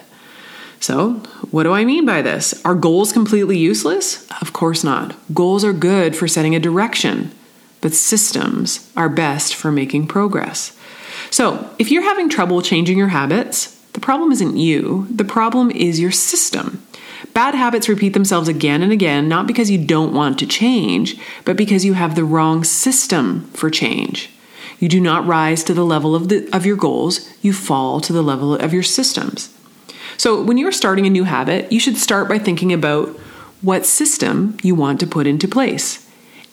So, 0.79 1.13
what 1.49 1.63
do 1.63 1.73
I 1.73 1.83
mean 1.83 2.05
by 2.05 2.21
this? 2.21 2.63
Are 2.63 2.75
goals 2.75 3.11
completely 3.11 3.57
useless? 3.57 4.29
Of 4.39 4.53
course 4.53 4.83
not. 4.83 5.15
Goals 5.33 5.65
are 5.65 5.73
good 5.73 6.15
for 6.15 6.27
setting 6.27 6.53
a 6.53 6.59
direction, 6.59 7.31
but 7.81 7.95
systems 7.95 8.91
are 8.95 9.09
best 9.09 9.55
for 9.55 9.71
making 9.71 10.05
progress. 10.05 10.77
So, 11.31 11.71
if 11.79 11.89
you're 11.89 12.03
having 12.03 12.29
trouble 12.29 12.61
changing 12.61 12.99
your 12.99 13.07
habits, 13.07 13.81
the 13.93 13.99
problem 13.99 14.31
isn't 14.31 14.57
you, 14.57 15.07
the 15.09 15.25
problem 15.25 15.71
is 15.71 15.99
your 15.99 16.11
system. 16.11 16.83
Bad 17.33 17.55
habits 17.55 17.89
repeat 17.89 18.13
themselves 18.13 18.47
again 18.47 18.81
and 18.81 18.91
again, 18.91 19.27
not 19.27 19.47
because 19.47 19.69
you 19.69 19.83
don't 19.83 20.13
want 20.13 20.37
to 20.39 20.47
change, 20.47 21.17
but 21.45 21.57
because 21.57 21.85
you 21.85 21.93
have 21.93 22.15
the 22.15 22.25
wrong 22.25 22.63
system 22.63 23.49
for 23.51 23.69
change. 23.69 24.29
You 24.79 24.89
do 24.89 24.99
not 24.99 25.25
rise 25.25 25.63
to 25.63 25.73
the 25.73 25.85
level 25.85 26.15
of, 26.15 26.29
the, 26.29 26.49
of 26.53 26.65
your 26.65 26.75
goals, 26.75 27.29
you 27.41 27.53
fall 27.53 28.01
to 28.01 28.11
the 28.11 28.21
level 28.21 28.55
of 28.55 28.73
your 28.73 28.83
systems. 28.83 29.53
So, 30.17 30.43
when 30.43 30.57
you're 30.57 30.71
starting 30.71 31.07
a 31.07 31.09
new 31.09 31.23
habit, 31.23 31.71
you 31.71 31.79
should 31.79 31.97
start 31.97 32.27
by 32.27 32.37
thinking 32.37 32.73
about 32.73 33.09
what 33.61 33.85
system 33.85 34.57
you 34.61 34.75
want 34.75 34.99
to 34.99 35.07
put 35.07 35.25
into 35.25 35.47
place. 35.47 36.07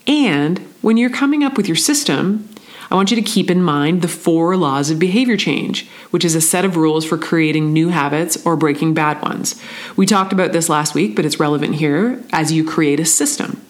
And 0.07 0.59
when 0.81 0.97
you're 0.97 1.11
coming 1.11 1.45
up 1.45 1.57
with 1.57 1.67
your 1.67 1.77
system, 1.77 2.49
I 2.91 2.97
want 2.97 3.11
you 3.11 3.17
to 3.17 3.23
keep 3.23 3.51
in 3.51 3.63
mind 3.63 4.03
the 4.03 4.09
four 4.09 4.57
laws 4.57 4.91
of 4.91 4.99
behavior 4.99 5.37
change, 5.37 5.89
which 6.11 6.25
is 6.25 6.35
a 6.35 6.41
set 6.41 6.65
of 6.65 6.77
rules 6.77 7.05
for 7.05 7.17
creating 7.17 7.73
new 7.73 7.91
habits 7.91 8.45
or 8.45 8.57
breaking 8.57 8.95
bad 8.95 9.23
ones. 9.23 9.61
We 9.97 10.07
talked 10.07 10.33
about 10.33 10.53
this 10.53 10.69
last 10.69 10.95
week, 10.95 11.15
but 11.15 11.25
it's 11.25 11.39
relevant 11.39 11.77
here 11.77 12.21
as 12.33 12.53
you 12.53 12.65
create 12.65 12.99
a 12.99 13.05
system. 13.05 13.65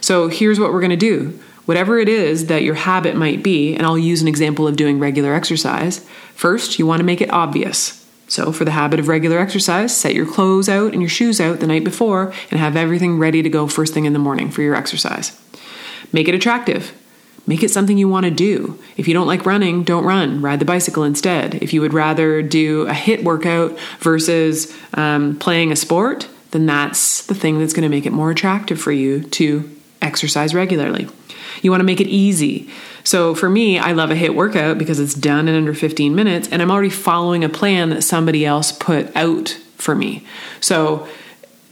So 0.00 0.28
here's 0.28 0.58
what 0.58 0.72
we're 0.72 0.80
going 0.80 0.90
to 0.90 0.96
do. 0.96 1.38
Whatever 1.66 1.98
it 1.98 2.08
is 2.08 2.46
that 2.46 2.62
your 2.62 2.74
habit 2.74 3.14
might 3.14 3.42
be, 3.42 3.74
and 3.74 3.86
I'll 3.86 3.98
use 3.98 4.22
an 4.22 4.28
example 4.28 4.66
of 4.66 4.76
doing 4.76 4.98
regular 4.98 5.34
exercise, 5.34 6.04
first 6.34 6.78
you 6.78 6.86
want 6.86 7.00
to 7.00 7.06
make 7.06 7.20
it 7.20 7.32
obvious. 7.32 7.98
So, 8.26 8.50
for 8.50 8.64
the 8.64 8.70
habit 8.70 8.98
of 8.98 9.08
regular 9.08 9.38
exercise, 9.38 9.94
set 9.94 10.14
your 10.14 10.24
clothes 10.24 10.68
out 10.68 10.92
and 10.92 11.02
your 11.02 11.08
shoes 11.10 11.38
out 11.38 11.60
the 11.60 11.66
night 11.66 11.84
before 11.84 12.32
and 12.50 12.58
have 12.58 12.76
everything 12.76 13.18
ready 13.18 13.42
to 13.42 13.50
go 13.50 13.66
first 13.66 13.92
thing 13.92 14.06
in 14.06 14.14
the 14.14 14.18
morning 14.18 14.50
for 14.50 14.62
your 14.62 14.74
exercise. 14.74 15.38
Make 16.12 16.28
it 16.28 16.34
attractive. 16.34 16.94
Make 17.46 17.62
it 17.62 17.70
something 17.70 17.98
you 17.98 18.08
want 18.08 18.24
to 18.24 18.30
do. 18.30 18.78
If 18.96 19.08
you 19.08 19.14
don't 19.14 19.26
like 19.26 19.44
running, 19.44 19.82
don't 19.82 20.04
run. 20.04 20.42
Ride 20.42 20.60
the 20.60 20.64
bicycle 20.64 21.02
instead. 21.02 21.56
If 21.56 21.72
you 21.72 21.80
would 21.80 21.92
rather 21.92 22.40
do 22.40 22.86
a 22.86 22.92
HIIT 22.92 23.24
workout 23.24 23.76
versus 23.98 24.72
um, 24.94 25.36
playing 25.38 25.72
a 25.72 25.76
sport, 25.76 26.28
then 26.52 26.66
that's 26.66 27.26
the 27.26 27.34
thing 27.34 27.58
that's 27.58 27.72
going 27.72 27.82
to 27.82 27.88
make 27.88 28.06
it 28.06 28.12
more 28.12 28.30
attractive 28.30 28.80
for 28.80 28.92
you 28.92 29.22
to 29.22 29.68
exercise 30.00 30.54
regularly. 30.54 31.08
You 31.62 31.70
want 31.70 31.80
to 31.80 31.84
make 31.86 32.00
it 32.00 32.06
easy. 32.06 32.70
So 33.04 33.34
for 33.34 33.50
me, 33.50 33.78
I 33.78 33.92
love 33.92 34.10
a 34.10 34.14
HIIT 34.14 34.34
workout 34.34 34.78
because 34.78 35.00
it's 35.00 35.14
done 35.14 35.48
in 35.48 35.54
under 35.54 35.74
15 35.74 36.14
minutes 36.14 36.48
and 36.48 36.62
I'm 36.62 36.70
already 36.70 36.90
following 36.90 37.42
a 37.42 37.48
plan 37.48 37.90
that 37.90 38.02
somebody 38.02 38.46
else 38.46 38.70
put 38.70 39.14
out 39.16 39.50
for 39.76 39.94
me. 39.94 40.24
So 40.60 41.08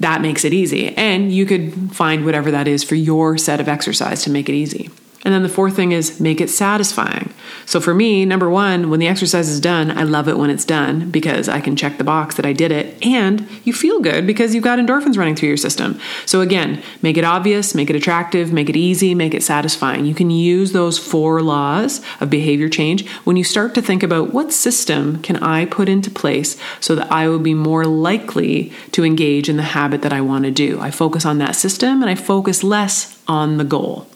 that 0.00 0.22
makes 0.22 0.44
it 0.44 0.52
easy. 0.52 0.96
And 0.96 1.32
you 1.32 1.46
could 1.46 1.92
find 1.92 2.24
whatever 2.24 2.50
that 2.50 2.66
is 2.66 2.82
for 2.82 2.96
your 2.96 3.38
set 3.38 3.60
of 3.60 3.68
exercise 3.68 4.24
to 4.24 4.30
make 4.30 4.48
it 4.48 4.54
easy. 4.54 4.90
And 5.22 5.34
then 5.34 5.42
the 5.42 5.50
fourth 5.50 5.76
thing 5.76 5.92
is 5.92 6.18
make 6.18 6.40
it 6.40 6.48
satisfying. 6.48 7.32
So 7.66 7.78
for 7.78 7.92
me, 7.92 8.24
number 8.24 8.48
one, 8.48 8.88
when 8.88 9.00
the 9.00 9.06
exercise 9.06 9.48
is 9.50 9.60
done, 9.60 9.90
I 9.90 10.02
love 10.02 10.28
it 10.28 10.38
when 10.38 10.48
it's 10.48 10.64
done 10.64 11.10
because 11.10 11.48
I 11.48 11.60
can 11.60 11.76
check 11.76 11.98
the 11.98 12.04
box 12.04 12.36
that 12.36 12.46
I 12.46 12.54
did 12.54 12.72
it 12.72 12.96
and 13.04 13.46
you 13.64 13.72
feel 13.74 14.00
good 14.00 14.26
because 14.26 14.54
you've 14.54 14.64
got 14.64 14.78
endorphins 14.78 15.18
running 15.18 15.36
through 15.36 15.48
your 15.48 15.58
system. 15.58 16.00
So 16.24 16.40
again, 16.40 16.82
make 17.02 17.18
it 17.18 17.24
obvious, 17.24 17.74
make 17.74 17.90
it 17.90 17.96
attractive, 17.96 18.50
make 18.52 18.70
it 18.70 18.76
easy, 18.76 19.14
make 19.14 19.34
it 19.34 19.42
satisfying. 19.42 20.06
You 20.06 20.14
can 20.14 20.30
use 20.30 20.72
those 20.72 20.98
four 20.98 21.42
laws 21.42 22.00
of 22.20 22.30
behavior 22.30 22.70
change 22.70 23.06
when 23.24 23.36
you 23.36 23.44
start 23.44 23.74
to 23.74 23.82
think 23.82 24.02
about 24.02 24.32
what 24.32 24.52
system 24.52 25.20
can 25.22 25.36
I 25.36 25.66
put 25.66 25.88
into 25.88 26.10
place 26.10 26.56
so 26.80 26.94
that 26.94 27.12
I 27.12 27.28
will 27.28 27.38
be 27.38 27.54
more 27.54 27.84
likely 27.84 28.72
to 28.92 29.04
engage 29.04 29.50
in 29.50 29.58
the 29.58 29.62
habit 29.62 30.00
that 30.02 30.14
I 30.14 30.22
want 30.22 30.44
to 30.46 30.50
do. 30.50 30.80
I 30.80 30.90
focus 30.90 31.26
on 31.26 31.38
that 31.38 31.56
system 31.56 32.00
and 32.00 32.10
I 32.10 32.14
focus 32.14 32.64
less 32.64 33.20
on 33.28 33.58
the 33.58 33.64
goal. 33.64 34.09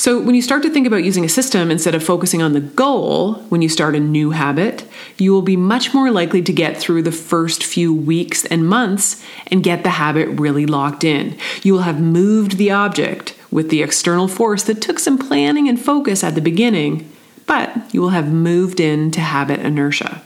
So, 0.00 0.20
when 0.20 0.36
you 0.36 0.42
start 0.42 0.62
to 0.62 0.70
think 0.70 0.86
about 0.86 1.02
using 1.02 1.24
a 1.24 1.28
system 1.28 1.72
instead 1.72 1.96
of 1.96 2.04
focusing 2.04 2.40
on 2.40 2.52
the 2.52 2.60
goal 2.60 3.34
when 3.48 3.62
you 3.62 3.68
start 3.68 3.96
a 3.96 4.00
new 4.00 4.30
habit, 4.30 4.84
you 5.16 5.32
will 5.32 5.42
be 5.42 5.56
much 5.56 5.92
more 5.92 6.12
likely 6.12 6.40
to 6.40 6.52
get 6.52 6.76
through 6.76 7.02
the 7.02 7.10
first 7.10 7.64
few 7.64 7.92
weeks 7.92 8.44
and 8.44 8.68
months 8.68 9.20
and 9.48 9.64
get 9.64 9.82
the 9.82 9.90
habit 9.90 10.28
really 10.38 10.66
locked 10.66 11.02
in. 11.02 11.36
You 11.64 11.72
will 11.72 11.82
have 11.82 12.00
moved 12.00 12.58
the 12.58 12.70
object 12.70 13.36
with 13.50 13.70
the 13.70 13.82
external 13.82 14.28
force 14.28 14.62
that 14.64 14.80
took 14.80 15.00
some 15.00 15.18
planning 15.18 15.68
and 15.68 15.80
focus 15.80 16.22
at 16.22 16.36
the 16.36 16.40
beginning, 16.40 17.10
but 17.46 17.92
you 17.92 18.00
will 18.00 18.10
have 18.10 18.32
moved 18.32 18.78
into 18.78 19.20
habit 19.20 19.58
inertia. 19.58 20.22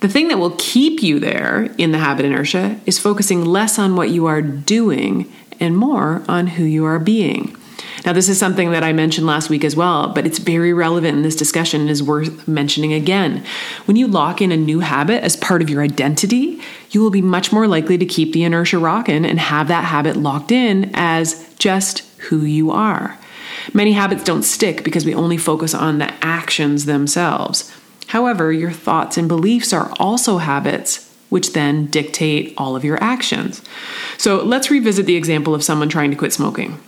The 0.00 0.08
thing 0.08 0.26
that 0.26 0.38
will 0.38 0.56
keep 0.58 1.04
you 1.04 1.20
there 1.20 1.72
in 1.78 1.92
the 1.92 1.98
habit 1.98 2.24
inertia 2.26 2.80
is 2.84 2.98
focusing 2.98 3.44
less 3.44 3.78
on 3.78 3.94
what 3.94 4.10
you 4.10 4.26
are 4.26 4.42
doing 4.42 5.32
and 5.60 5.76
more 5.76 6.24
on 6.26 6.48
who 6.48 6.64
you 6.64 6.84
are 6.84 6.98
being. 6.98 7.56
Now, 8.04 8.12
this 8.12 8.28
is 8.28 8.38
something 8.38 8.70
that 8.72 8.82
I 8.82 8.92
mentioned 8.92 9.26
last 9.26 9.50
week 9.50 9.64
as 9.64 9.76
well, 9.76 10.12
but 10.12 10.26
it's 10.26 10.38
very 10.38 10.72
relevant 10.72 11.16
in 11.16 11.22
this 11.22 11.36
discussion 11.36 11.82
and 11.82 11.90
is 11.90 12.02
worth 12.02 12.48
mentioning 12.48 12.92
again. 12.92 13.44
When 13.84 13.96
you 13.96 14.06
lock 14.06 14.40
in 14.40 14.52
a 14.52 14.56
new 14.56 14.80
habit 14.80 15.22
as 15.22 15.36
part 15.36 15.62
of 15.62 15.68
your 15.68 15.82
identity, 15.82 16.60
you 16.90 17.00
will 17.02 17.10
be 17.10 17.22
much 17.22 17.52
more 17.52 17.66
likely 17.66 17.98
to 17.98 18.06
keep 18.06 18.32
the 18.32 18.44
inertia 18.44 18.78
rocking 18.78 19.24
and 19.24 19.38
have 19.38 19.68
that 19.68 19.84
habit 19.84 20.16
locked 20.16 20.50
in 20.50 20.90
as 20.94 21.52
just 21.58 22.00
who 22.18 22.40
you 22.42 22.70
are. 22.70 23.18
Many 23.74 23.92
habits 23.92 24.24
don't 24.24 24.42
stick 24.42 24.82
because 24.84 25.04
we 25.04 25.14
only 25.14 25.36
focus 25.36 25.74
on 25.74 25.98
the 25.98 26.12
actions 26.24 26.86
themselves. 26.86 27.70
However, 28.08 28.52
your 28.52 28.72
thoughts 28.72 29.16
and 29.16 29.28
beliefs 29.28 29.72
are 29.72 29.92
also 29.98 30.38
habits 30.38 31.06
which 31.28 31.52
then 31.52 31.86
dictate 31.86 32.52
all 32.58 32.74
of 32.74 32.84
your 32.84 33.00
actions. 33.02 33.62
So 34.18 34.42
let's 34.42 34.70
revisit 34.70 35.06
the 35.06 35.16
example 35.16 35.54
of 35.54 35.62
someone 35.62 35.88
trying 35.88 36.10
to 36.10 36.16
quit 36.16 36.32
smoking. 36.32 36.78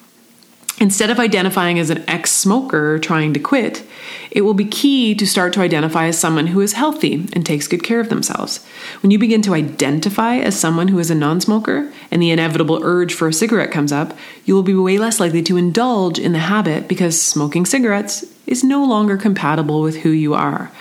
Instead 0.83 1.11
of 1.11 1.21
identifying 1.21 1.79
as 1.79 1.91
an 1.91 2.03
ex 2.09 2.33
smoker 2.33 2.99
trying 2.99 3.33
to 3.33 3.39
quit, 3.39 3.85
it 4.33 4.41
will 4.41 4.53
be 4.53 4.65
key 4.65 5.15
to 5.15 5.25
start 5.25 5.53
to 5.53 5.61
identify 5.61 6.07
as 6.07 6.19
someone 6.19 6.49
who 6.49 6.61
is 6.61 6.73
healthy 6.73 7.25
and 7.35 7.47
takes 7.47 7.69
good 7.69 7.85
care 7.85 8.01
of 8.01 8.09
themselves. 8.09 8.67
When 9.01 9.13
you 9.13 9.19
begin 9.21 9.43
to 9.43 9.55
identify 9.55 10.39
as 10.39 10.59
someone 10.59 10.89
who 10.89 10.99
is 10.99 11.09
a 11.09 11.15
non 11.15 11.41
smoker 11.41 11.93
and 12.11 12.21
the 12.21 12.33
inevitable 12.33 12.81
urge 12.83 13.15
for 13.15 13.29
a 13.29 13.33
cigarette 13.33 13.71
comes 13.71 13.93
up, 13.93 14.19
you 14.45 14.57
will 14.57 14.65
be 14.65 14.75
way 14.75 14.99
less 14.99 15.21
likely 15.21 15.45
to 15.45 15.57
indulge 15.57 16.19
in 16.19 16.33
the 16.33 16.41
habit 16.41 16.89
because 16.89 17.23
smoking 17.23 17.65
cigarettes 17.65 18.25
is 18.49 18.65
no 18.65 18.85
longer 18.85 19.17
compatible 19.17 19.83
with 19.83 19.99
who 19.99 20.11
you 20.11 20.35
are. 20.35 20.73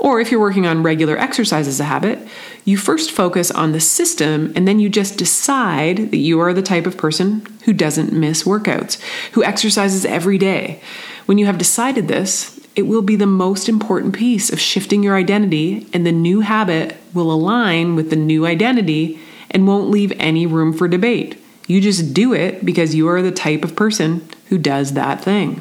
Or 0.00 0.18
if 0.18 0.30
you're 0.30 0.40
working 0.40 0.66
on 0.66 0.82
regular 0.82 1.18
exercise 1.18 1.68
as 1.68 1.78
a 1.78 1.84
habit, 1.84 2.18
you 2.64 2.78
first 2.78 3.10
focus 3.10 3.50
on 3.50 3.72
the 3.72 3.80
system 3.80 4.50
and 4.56 4.66
then 4.66 4.80
you 4.80 4.88
just 4.88 5.18
decide 5.18 6.10
that 6.10 6.16
you 6.16 6.40
are 6.40 6.54
the 6.54 6.62
type 6.62 6.86
of 6.86 6.96
person 6.96 7.46
who 7.64 7.74
doesn't 7.74 8.10
miss 8.10 8.44
workouts, 8.44 8.98
who 9.32 9.44
exercises 9.44 10.06
every 10.06 10.38
day. 10.38 10.80
When 11.26 11.36
you 11.36 11.44
have 11.44 11.58
decided 11.58 12.08
this, 12.08 12.58
it 12.74 12.82
will 12.82 13.02
be 13.02 13.16
the 13.16 13.26
most 13.26 13.68
important 13.68 14.14
piece 14.14 14.50
of 14.50 14.58
shifting 14.58 15.02
your 15.02 15.16
identity, 15.16 15.86
and 15.92 16.06
the 16.06 16.12
new 16.12 16.40
habit 16.40 16.96
will 17.12 17.30
align 17.30 17.94
with 17.94 18.08
the 18.08 18.16
new 18.16 18.46
identity 18.46 19.20
and 19.50 19.66
won't 19.66 19.90
leave 19.90 20.12
any 20.18 20.46
room 20.46 20.72
for 20.72 20.88
debate. 20.88 21.36
You 21.66 21.80
just 21.80 22.14
do 22.14 22.32
it 22.32 22.64
because 22.64 22.94
you 22.94 23.06
are 23.08 23.20
the 23.20 23.32
type 23.32 23.64
of 23.64 23.76
person 23.76 24.26
who 24.48 24.56
does 24.56 24.94
that 24.94 25.22
thing. 25.22 25.60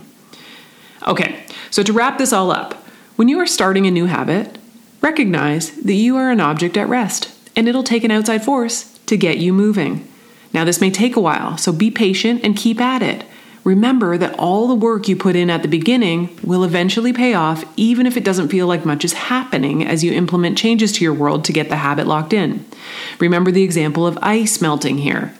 Okay, 1.07 1.43
so 1.71 1.83
to 1.83 1.93
wrap 1.93 2.17
this 2.17 2.31
all 2.31 2.51
up, 2.51 2.78
when 3.19 3.27
you 3.27 3.37
are 3.37 3.45
starting 3.45 3.85
a 3.85 3.91
new 3.91 4.05
habit, 4.05 4.57
recognize 5.01 5.71
that 5.71 5.95
you 5.95 6.15
are 6.15 6.31
an 6.31 6.39
object 6.39 6.77
at 6.77 6.87
rest 6.87 7.29
and 7.53 7.67
it'll 7.67 7.83
take 7.83 8.05
an 8.05 8.11
outside 8.11 8.45
force 8.45 8.97
to 9.07 9.17
get 9.17 9.39
you 9.39 9.51
moving. 9.51 10.07
Now, 10.53 10.63
this 10.63 10.79
may 10.79 10.89
take 10.89 11.17
a 11.17 11.19
while, 11.19 11.57
so 11.57 11.73
be 11.73 11.91
patient 11.91 12.45
and 12.45 12.55
keep 12.55 12.79
at 12.79 13.01
it. 13.01 13.25
Remember 13.65 14.17
that 14.17 14.39
all 14.39 14.69
the 14.69 14.73
work 14.73 15.09
you 15.09 15.17
put 15.17 15.35
in 15.35 15.49
at 15.49 15.63
the 15.63 15.67
beginning 15.67 16.39
will 16.43 16.63
eventually 16.63 17.11
pay 17.11 17.33
off, 17.33 17.65
even 17.75 18.07
if 18.07 18.15
it 18.15 18.23
doesn't 18.23 18.47
feel 18.47 18.67
like 18.67 18.85
much 18.85 19.03
is 19.03 19.11
happening 19.11 19.85
as 19.85 20.01
you 20.01 20.13
implement 20.13 20.57
changes 20.57 20.93
to 20.93 21.03
your 21.03 21.13
world 21.13 21.43
to 21.43 21.51
get 21.51 21.67
the 21.67 21.75
habit 21.75 22.07
locked 22.07 22.31
in. 22.31 22.63
Remember 23.19 23.51
the 23.51 23.63
example 23.63 24.07
of 24.07 24.17
ice 24.21 24.61
melting 24.61 24.99
here. 24.99 25.35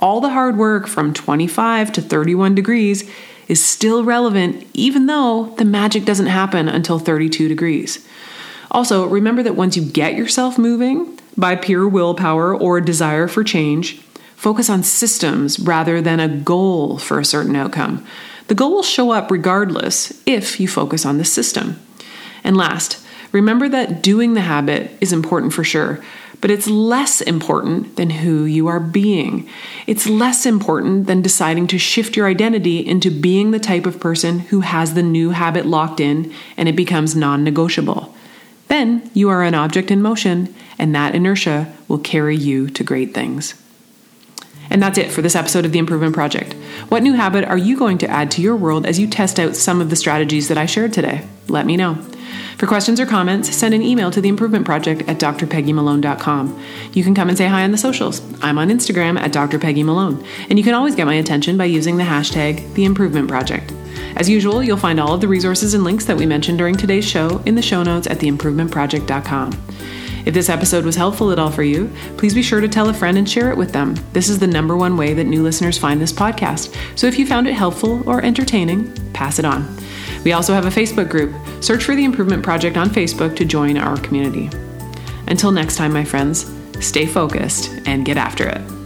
All 0.00 0.20
the 0.20 0.30
hard 0.30 0.56
work 0.56 0.88
from 0.88 1.14
25 1.14 1.92
to 1.92 2.02
31 2.02 2.56
degrees 2.56 3.08
is 3.50 3.62
still 3.64 4.04
relevant 4.04 4.64
even 4.74 5.06
though 5.06 5.46
the 5.58 5.64
magic 5.64 6.04
doesn't 6.04 6.26
happen 6.26 6.68
until 6.68 7.00
32 7.00 7.48
degrees. 7.48 8.06
Also, 8.70 9.06
remember 9.06 9.42
that 9.42 9.56
once 9.56 9.76
you 9.76 9.82
get 9.82 10.14
yourself 10.14 10.56
moving 10.56 11.18
by 11.36 11.56
pure 11.56 11.88
willpower 11.88 12.56
or 12.56 12.80
desire 12.80 13.26
for 13.26 13.42
change, 13.42 14.00
focus 14.36 14.70
on 14.70 14.84
systems 14.84 15.58
rather 15.58 16.00
than 16.00 16.20
a 16.20 16.28
goal 16.28 16.96
for 16.98 17.18
a 17.18 17.24
certain 17.24 17.56
outcome. 17.56 18.06
The 18.46 18.54
goal 18.54 18.70
will 18.70 18.82
show 18.84 19.10
up 19.10 19.30
regardless 19.30 20.22
if 20.26 20.60
you 20.60 20.68
focus 20.68 21.04
on 21.04 21.18
the 21.18 21.24
system. 21.24 21.80
And 22.44 22.56
last, 22.56 23.04
remember 23.32 23.68
that 23.68 24.02
doing 24.02 24.34
the 24.34 24.40
habit 24.40 24.90
is 25.00 25.12
important 25.12 25.52
for 25.52 25.64
sure, 25.64 26.00
but 26.40 26.50
it's 26.50 26.66
less 26.66 27.20
important 27.20 27.96
than 27.96 28.10
who 28.10 28.44
you 28.44 28.66
are 28.66 28.80
being. 28.80 29.48
It's 29.86 30.06
less 30.06 30.46
important 30.46 31.06
than 31.06 31.22
deciding 31.22 31.66
to 31.68 31.78
shift 31.78 32.16
your 32.16 32.26
identity 32.26 32.86
into 32.86 33.10
being 33.10 33.50
the 33.50 33.58
type 33.58 33.86
of 33.86 34.00
person 34.00 34.40
who 34.40 34.60
has 34.60 34.94
the 34.94 35.02
new 35.02 35.30
habit 35.30 35.66
locked 35.66 36.00
in 36.00 36.32
and 36.56 36.68
it 36.68 36.76
becomes 36.76 37.14
non 37.14 37.44
negotiable. 37.44 38.14
Then 38.68 39.10
you 39.14 39.28
are 39.30 39.42
an 39.42 39.56
object 39.56 39.90
in 39.90 40.00
motion, 40.00 40.54
and 40.78 40.94
that 40.94 41.16
inertia 41.16 41.72
will 41.88 41.98
carry 41.98 42.36
you 42.36 42.68
to 42.70 42.84
great 42.84 43.12
things. 43.12 43.60
And 44.70 44.80
that's 44.80 44.96
it 44.96 45.10
for 45.10 45.22
this 45.22 45.34
episode 45.34 45.64
of 45.64 45.72
the 45.72 45.80
Improvement 45.80 46.14
Project. 46.14 46.52
What 46.88 47.02
new 47.02 47.14
habit 47.14 47.44
are 47.44 47.58
you 47.58 47.76
going 47.76 47.98
to 47.98 48.08
add 48.08 48.30
to 48.30 48.42
your 48.42 48.54
world 48.54 48.86
as 48.86 49.00
you 49.00 49.08
test 49.08 49.40
out 49.40 49.56
some 49.56 49.80
of 49.80 49.90
the 49.90 49.96
strategies 49.96 50.46
that 50.46 50.56
I 50.56 50.66
shared 50.66 50.92
today? 50.92 51.26
Let 51.48 51.66
me 51.66 51.76
know. 51.76 51.98
For 52.56 52.66
questions 52.66 53.00
or 53.00 53.06
comments, 53.06 53.54
send 53.54 53.74
an 53.74 53.82
email 53.82 54.10
to 54.10 54.20
the 54.20 54.28
Improvement 54.28 54.66
Project 54.66 55.02
at 55.08 55.18
drpeggymalone.com. 55.18 56.62
You 56.92 57.02
can 57.02 57.14
come 57.14 57.28
and 57.28 57.38
say 57.38 57.46
hi 57.46 57.64
on 57.64 57.72
the 57.72 57.78
socials. 57.78 58.20
I'm 58.42 58.58
on 58.58 58.68
Instagram 58.68 59.18
at 59.18 59.32
drpeggymalone, 59.32 60.26
and 60.48 60.58
you 60.58 60.64
can 60.64 60.74
always 60.74 60.94
get 60.94 61.06
my 61.06 61.14
attention 61.14 61.56
by 61.56 61.64
using 61.64 61.96
the 61.96 62.04
hashtag 62.04 62.74
the 62.74 62.84
Improvement 62.84 63.28
Project. 63.28 63.72
As 64.16 64.28
usual, 64.28 64.62
you'll 64.62 64.76
find 64.76 65.00
all 65.00 65.14
of 65.14 65.20
the 65.20 65.28
resources 65.28 65.74
and 65.74 65.84
links 65.84 66.04
that 66.06 66.16
we 66.16 66.26
mentioned 66.26 66.58
during 66.58 66.76
today's 66.76 67.08
show 67.08 67.38
in 67.46 67.54
the 67.54 67.62
show 67.62 67.82
notes 67.82 68.06
at 68.06 68.18
theimprovementproject.com. 68.18 69.52
If 70.26 70.34
this 70.34 70.50
episode 70.50 70.84
was 70.84 70.96
helpful 70.96 71.30
at 71.30 71.38
all 71.38 71.50
for 71.50 71.62
you, 71.62 71.90
please 72.18 72.34
be 72.34 72.42
sure 72.42 72.60
to 72.60 72.68
tell 72.68 72.90
a 72.90 72.94
friend 72.94 73.16
and 73.16 73.28
share 73.28 73.50
it 73.50 73.56
with 73.56 73.72
them. 73.72 73.96
This 74.12 74.28
is 74.28 74.38
the 74.38 74.46
number 74.46 74.76
one 74.76 74.96
way 74.96 75.14
that 75.14 75.24
new 75.24 75.42
listeners 75.42 75.78
find 75.78 76.00
this 76.00 76.12
podcast. 76.12 76.76
So 76.98 77.06
if 77.06 77.18
you 77.18 77.26
found 77.26 77.48
it 77.48 77.54
helpful 77.54 78.06
or 78.08 78.22
entertaining, 78.22 78.92
pass 79.12 79.38
it 79.38 79.44
on. 79.44 79.62
We 80.24 80.32
also 80.32 80.52
have 80.52 80.66
a 80.66 80.70
Facebook 80.70 81.08
group. 81.08 81.34
Search 81.62 81.84
for 81.84 81.94
the 81.94 82.04
Improvement 82.04 82.42
Project 82.42 82.76
on 82.76 82.90
Facebook 82.90 83.36
to 83.36 83.44
join 83.44 83.76
our 83.78 83.96
community. 83.98 84.50
Until 85.26 85.52
next 85.52 85.76
time, 85.76 85.92
my 85.92 86.04
friends, 86.04 86.52
stay 86.80 87.06
focused 87.06 87.70
and 87.86 88.04
get 88.04 88.16
after 88.16 88.48
it. 88.48 88.79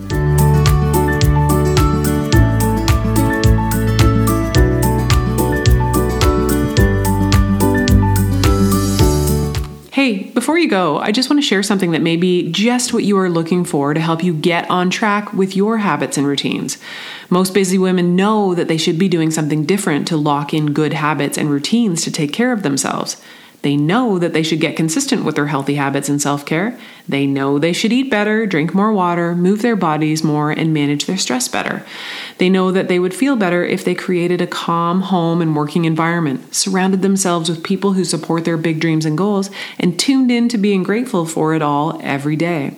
Before 10.34 10.58
you 10.58 10.68
go, 10.68 10.98
I 10.98 11.12
just 11.12 11.30
want 11.30 11.40
to 11.40 11.46
share 11.46 11.62
something 11.62 11.92
that 11.92 12.02
may 12.02 12.16
be 12.16 12.50
just 12.50 12.92
what 12.92 13.04
you 13.04 13.16
are 13.18 13.30
looking 13.30 13.64
for 13.64 13.94
to 13.94 14.00
help 14.00 14.22
you 14.22 14.34
get 14.34 14.68
on 14.70 14.90
track 14.90 15.32
with 15.32 15.56
your 15.56 15.78
habits 15.78 16.18
and 16.18 16.26
routines. 16.26 16.78
Most 17.30 17.54
busy 17.54 17.78
women 17.78 18.16
know 18.16 18.54
that 18.54 18.68
they 18.68 18.76
should 18.76 18.98
be 18.98 19.08
doing 19.08 19.30
something 19.30 19.64
different 19.64 20.08
to 20.08 20.16
lock 20.16 20.52
in 20.52 20.72
good 20.72 20.92
habits 20.92 21.38
and 21.38 21.50
routines 21.50 22.02
to 22.02 22.10
take 22.10 22.32
care 22.32 22.52
of 22.52 22.62
themselves. 22.62 23.20
They 23.64 23.78
know 23.78 24.18
that 24.18 24.34
they 24.34 24.42
should 24.42 24.60
get 24.60 24.76
consistent 24.76 25.24
with 25.24 25.36
their 25.36 25.46
healthy 25.46 25.76
habits 25.76 26.10
and 26.10 26.20
self 26.20 26.44
care. 26.44 26.78
They 27.08 27.26
know 27.26 27.58
they 27.58 27.72
should 27.72 27.94
eat 27.94 28.10
better, 28.10 28.44
drink 28.44 28.74
more 28.74 28.92
water, 28.92 29.34
move 29.34 29.62
their 29.62 29.74
bodies 29.74 30.22
more, 30.22 30.50
and 30.50 30.74
manage 30.74 31.06
their 31.06 31.16
stress 31.16 31.48
better. 31.48 31.82
They 32.36 32.50
know 32.50 32.70
that 32.72 32.88
they 32.88 32.98
would 32.98 33.14
feel 33.14 33.36
better 33.36 33.64
if 33.64 33.82
they 33.82 33.94
created 33.94 34.42
a 34.42 34.46
calm 34.46 35.00
home 35.00 35.40
and 35.40 35.56
working 35.56 35.86
environment, 35.86 36.54
surrounded 36.54 37.00
themselves 37.00 37.48
with 37.48 37.64
people 37.64 37.94
who 37.94 38.04
support 38.04 38.44
their 38.44 38.58
big 38.58 38.80
dreams 38.80 39.06
and 39.06 39.16
goals, 39.16 39.48
and 39.78 39.98
tuned 39.98 40.30
in 40.30 40.50
to 40.50 40.58
being 40.58 40.82
grateful 40.82 41.24
for 41.24 41.54
it 41.54 41.62
all 41.62 41.98
every 42.02 42.36
day. 42.36 42.76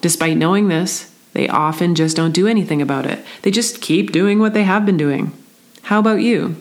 Despite 0.00 0.36
knowing 0.36 0.66
this, 0.66 1.14
they 1.34 1.46
often 1.46 1.94
just 1.94 2.16
don't 2.16 2.32
do 2.32 2.48
anything 2.48 2.82
about 2.82 3.06
it. 3.06 3.24
They 3.42 3.52
just 3.52 3.80
keep 3.80 4.10
doing 4.10 4.40
what 4.40 4.54
they 4.54 4.64
have 4.64 4.84
been 4.84 4.96
doing. 4.96 5.30
How 5.82 6.00
about 6.00 6.20
you? 6.20 6.56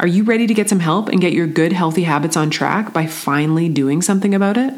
Are 0.00 0.06
you 0.06 0.24
ready 0.24 0.46
to 0.46 0.54
get 0.54 0.70
some 0.70 0.80
help 0.80 1.10
and 1.10 1.20
get 1.20 1.34
your 1.34 1.46
good, 1.46 1.74
healthy 1.74 2.04
habits 2.04 2.34
on 2.34 2.48
track 2.48 2.94
by 2.94 3.06
finally 3.06 3.68
doing 3.68 4.00
something 4.00 4.34
about 4.34 4.56
it? 4.56 4.72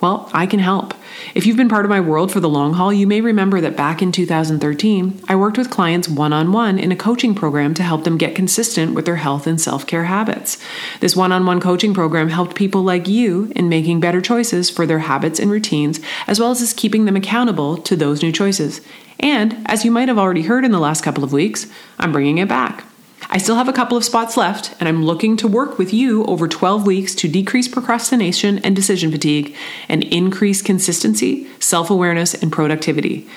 Well, 0.00 0.30
I 0.32 0.46
can 0.46 0.60
help. 0.60 0.94
If 1.34 1.44
you've 1.44 1.56
been 1.56 1.68
part 1.68 1.84
of 1.84 1.88
my 1.88 1.98
world 1.98 2.30
for 2.30 2.38
the 2.38 2.48
long 2.48 2.74
haul, 2.74 2.92
you 2.92 3.04
may 3.04 3.20
remember 3.20 3.60
that 3.60 3.76
back 3.76 4.00
in 4.00 4.12
2013, 4.12 5.24
I 5.28 5.34
worked 5.34 5.58
with 5.58 5.70
clients 5.70 6.08
one 6.08 6.32
on 6.32 6.52
one 6.52 6.78
in 6.78 6.92
a 6.92 6.96
coaching 6.96 7.34
program 7.34 7.74
to 7.74 7.82
help 7.82 8.04
them 8.04 8.16
get 8.16 8.36
consistent 8.36 8.94
with 8.94 9.06
their 9.06 9.16
health 9.16 9.48
and 9.48 9.60
self 9.60 9.88
care 9.88 10.04
habits. 10.04 10.56
This 11.00 11.16
one 11.16 11.32
on 11.32 11.44
one 11.44 11.60
coaching 11.60 11.92
program 11.92 12.28
helped 12.28 12.54
people 12.54 12.84
like 12.84 13.08
you 13.08 13.50
in 13.56 13.68
making 13.68 13.98
better 13.98 14.20
choices 14.20 14.70
for 14.70 14.86
their 14.86 15.00
habits 15.00 15.40
and 15.40 15.50
routines, 15.50 15.98
as 16.28 16.38
well 16.38 16.52
as 16.52 16.72
keeping 16.74 17.06
them 17.06 17.16
accountable 17.16 17.76
to 17.78 17.96
those 17.96 18.22
new 18.22 18.30
choices. 18.30 18.80
And, 19.18 19.66
as 19.66 19.84
you 19.84 19.90
might 19.90 20.06
have 20.06 20.18
already 20.18 20.42
heard 20.42 20.64
in 20.64 20.70
the 20.70 20.78
last 20.78 21.02
couple 21.02 21.24
of 21.24 21.32
weeks, 21.32 21.66
I'm 21.98 22.12
bringing 22.12 22.38
it 22.38 22.46
back. 22.46 22.84
I 23.30 23.36
still 23.36 23.56
have 23.56 23.68
a 23.68 23.74
couple 23.74 23.98
of 23.98 24.04
spots 24.04 24.38
left, 24.38 24.74
and 24.80 24.88
I'm 24.88 25.04
looking 25.04 25.36
to 25.38 25.48
work 25.48 25.76
with 25.76 25.92
you 25.92 26.24
over 26.24 26.48
12 26.48 26.86
weeks 26.86 27.14
to 27.16 27.28
decrease 27.28 27.68
procrastination 27.68 28.58
and 28.60 28.74
decision 28.74 29.12
fatigue 29.12 29.54
and 29.86 30.02
increase 30.04 30.62
consistency, 30.62 31.46
self 31.60 31.90
awareness, 31.90 32.32
and 32.32 32.50
productivity. 32.50 33.28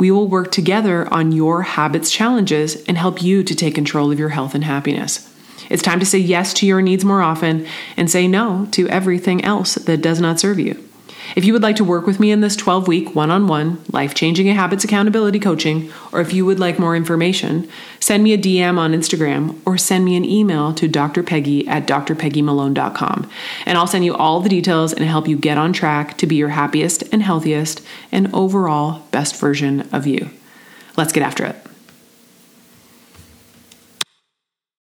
We 0.00 0.10
will 0.10 0.26
work 0.26 0.50
together 0.50 1.12
on 1.14 1.30
your 1.30 1.62
habits 1.62 2.10
challenges 2.10 2.82
and 2.84 2.98
help 2.98 3.22
you 3.22 3.44
to 3.44 3.54
take 3.54 3.74
control 3.74 4.10
of 4.10 4.18
your 4.18 4.30
health 4.30 4.54
and 4.54 4.64
happiness. 4.64 5.32
It's 5.70 5.82
time 5.82 6.00
to 6.00 6.06
say 6.06 6.18
yes 6.18 6.52
to 6.54 6.66
your 6.66 6.82
needs 6.82 7.04
more 7.04 7.22
often 7.22 7.66
and 7.96 8.10
say 8.10 8.26
no 8.26 8.66
to 8.72 8.88
everything 8.88 9.44
else 9.44 9.76
that 9.76 10.02
does 10.02 10.20
not 10.20 10.40
serve 10.40 10.58
you. 10.58 10.85
If 11.34 11.44
you 11.44 11.52
would 11.52 11.62
like 11.62 11.76
to 11.76 11.84
work 11.84 12.06
with 12.06 12.20
me 12.20 12.30
in 12.30 12.40
this 12.40 12.56
12 12.56 12.86
week 12.86 13.14
one 13.14 13.30
on 13.30 13.48
one 13.48 13.82
life 13.92 14.14
changing 14.14 14.46
habits 14.46 14.84
accountability 14.84 15.40
coaching, 15.40 15.92
or 16.12 16.20
if 16.20 16.32
you 16.32 16.46
would 16.46 16.60
like 16.60 16.78
more 16.78 16.94
information, 16.94 17.68
send 17.98 18.22
me 18.22 18.32
a 18.32 18.38
DM 18.38 18.78
on 18.78 18.92
Instagram 18.92 19.58
or 19.66 19.76
send 19.76 20.04
me 20.04 20.16
an 20.16 20.24
email 20.24 20.72
to 20.74 20.88
drpeggy 20.88 21.66
at 21.66 21.86
drpeggymalone.com. 21.86 23.30
And 23.64 23.78
I'll 23.78 23.86
send 23.86 24.04
you 24.04 24.14
all 24.14 24.40
the 24.40 24.48
details 24.48 24.92
and 24.92 25.04
help 25.04 25.26
you 25.26 25.36
get 25.36 25.58
on 25.58 25.72
track 25.72 26.16
to 26.18 26.26
be 26.26 26.36
your 26.36 26.50
happiest 26.50 27.02
and 27.12 27.22
healthiest 27.22 27.82
and 28.12 28.32
overall 28.34 29.02
best 29.10 29.40
version 29.40 29.88
of 29.92 30.06
you. 30.06 30.30
Let's 30.96 31.12
get 31.12 31.22
after 31.22 31.44
it. 31.44 31.65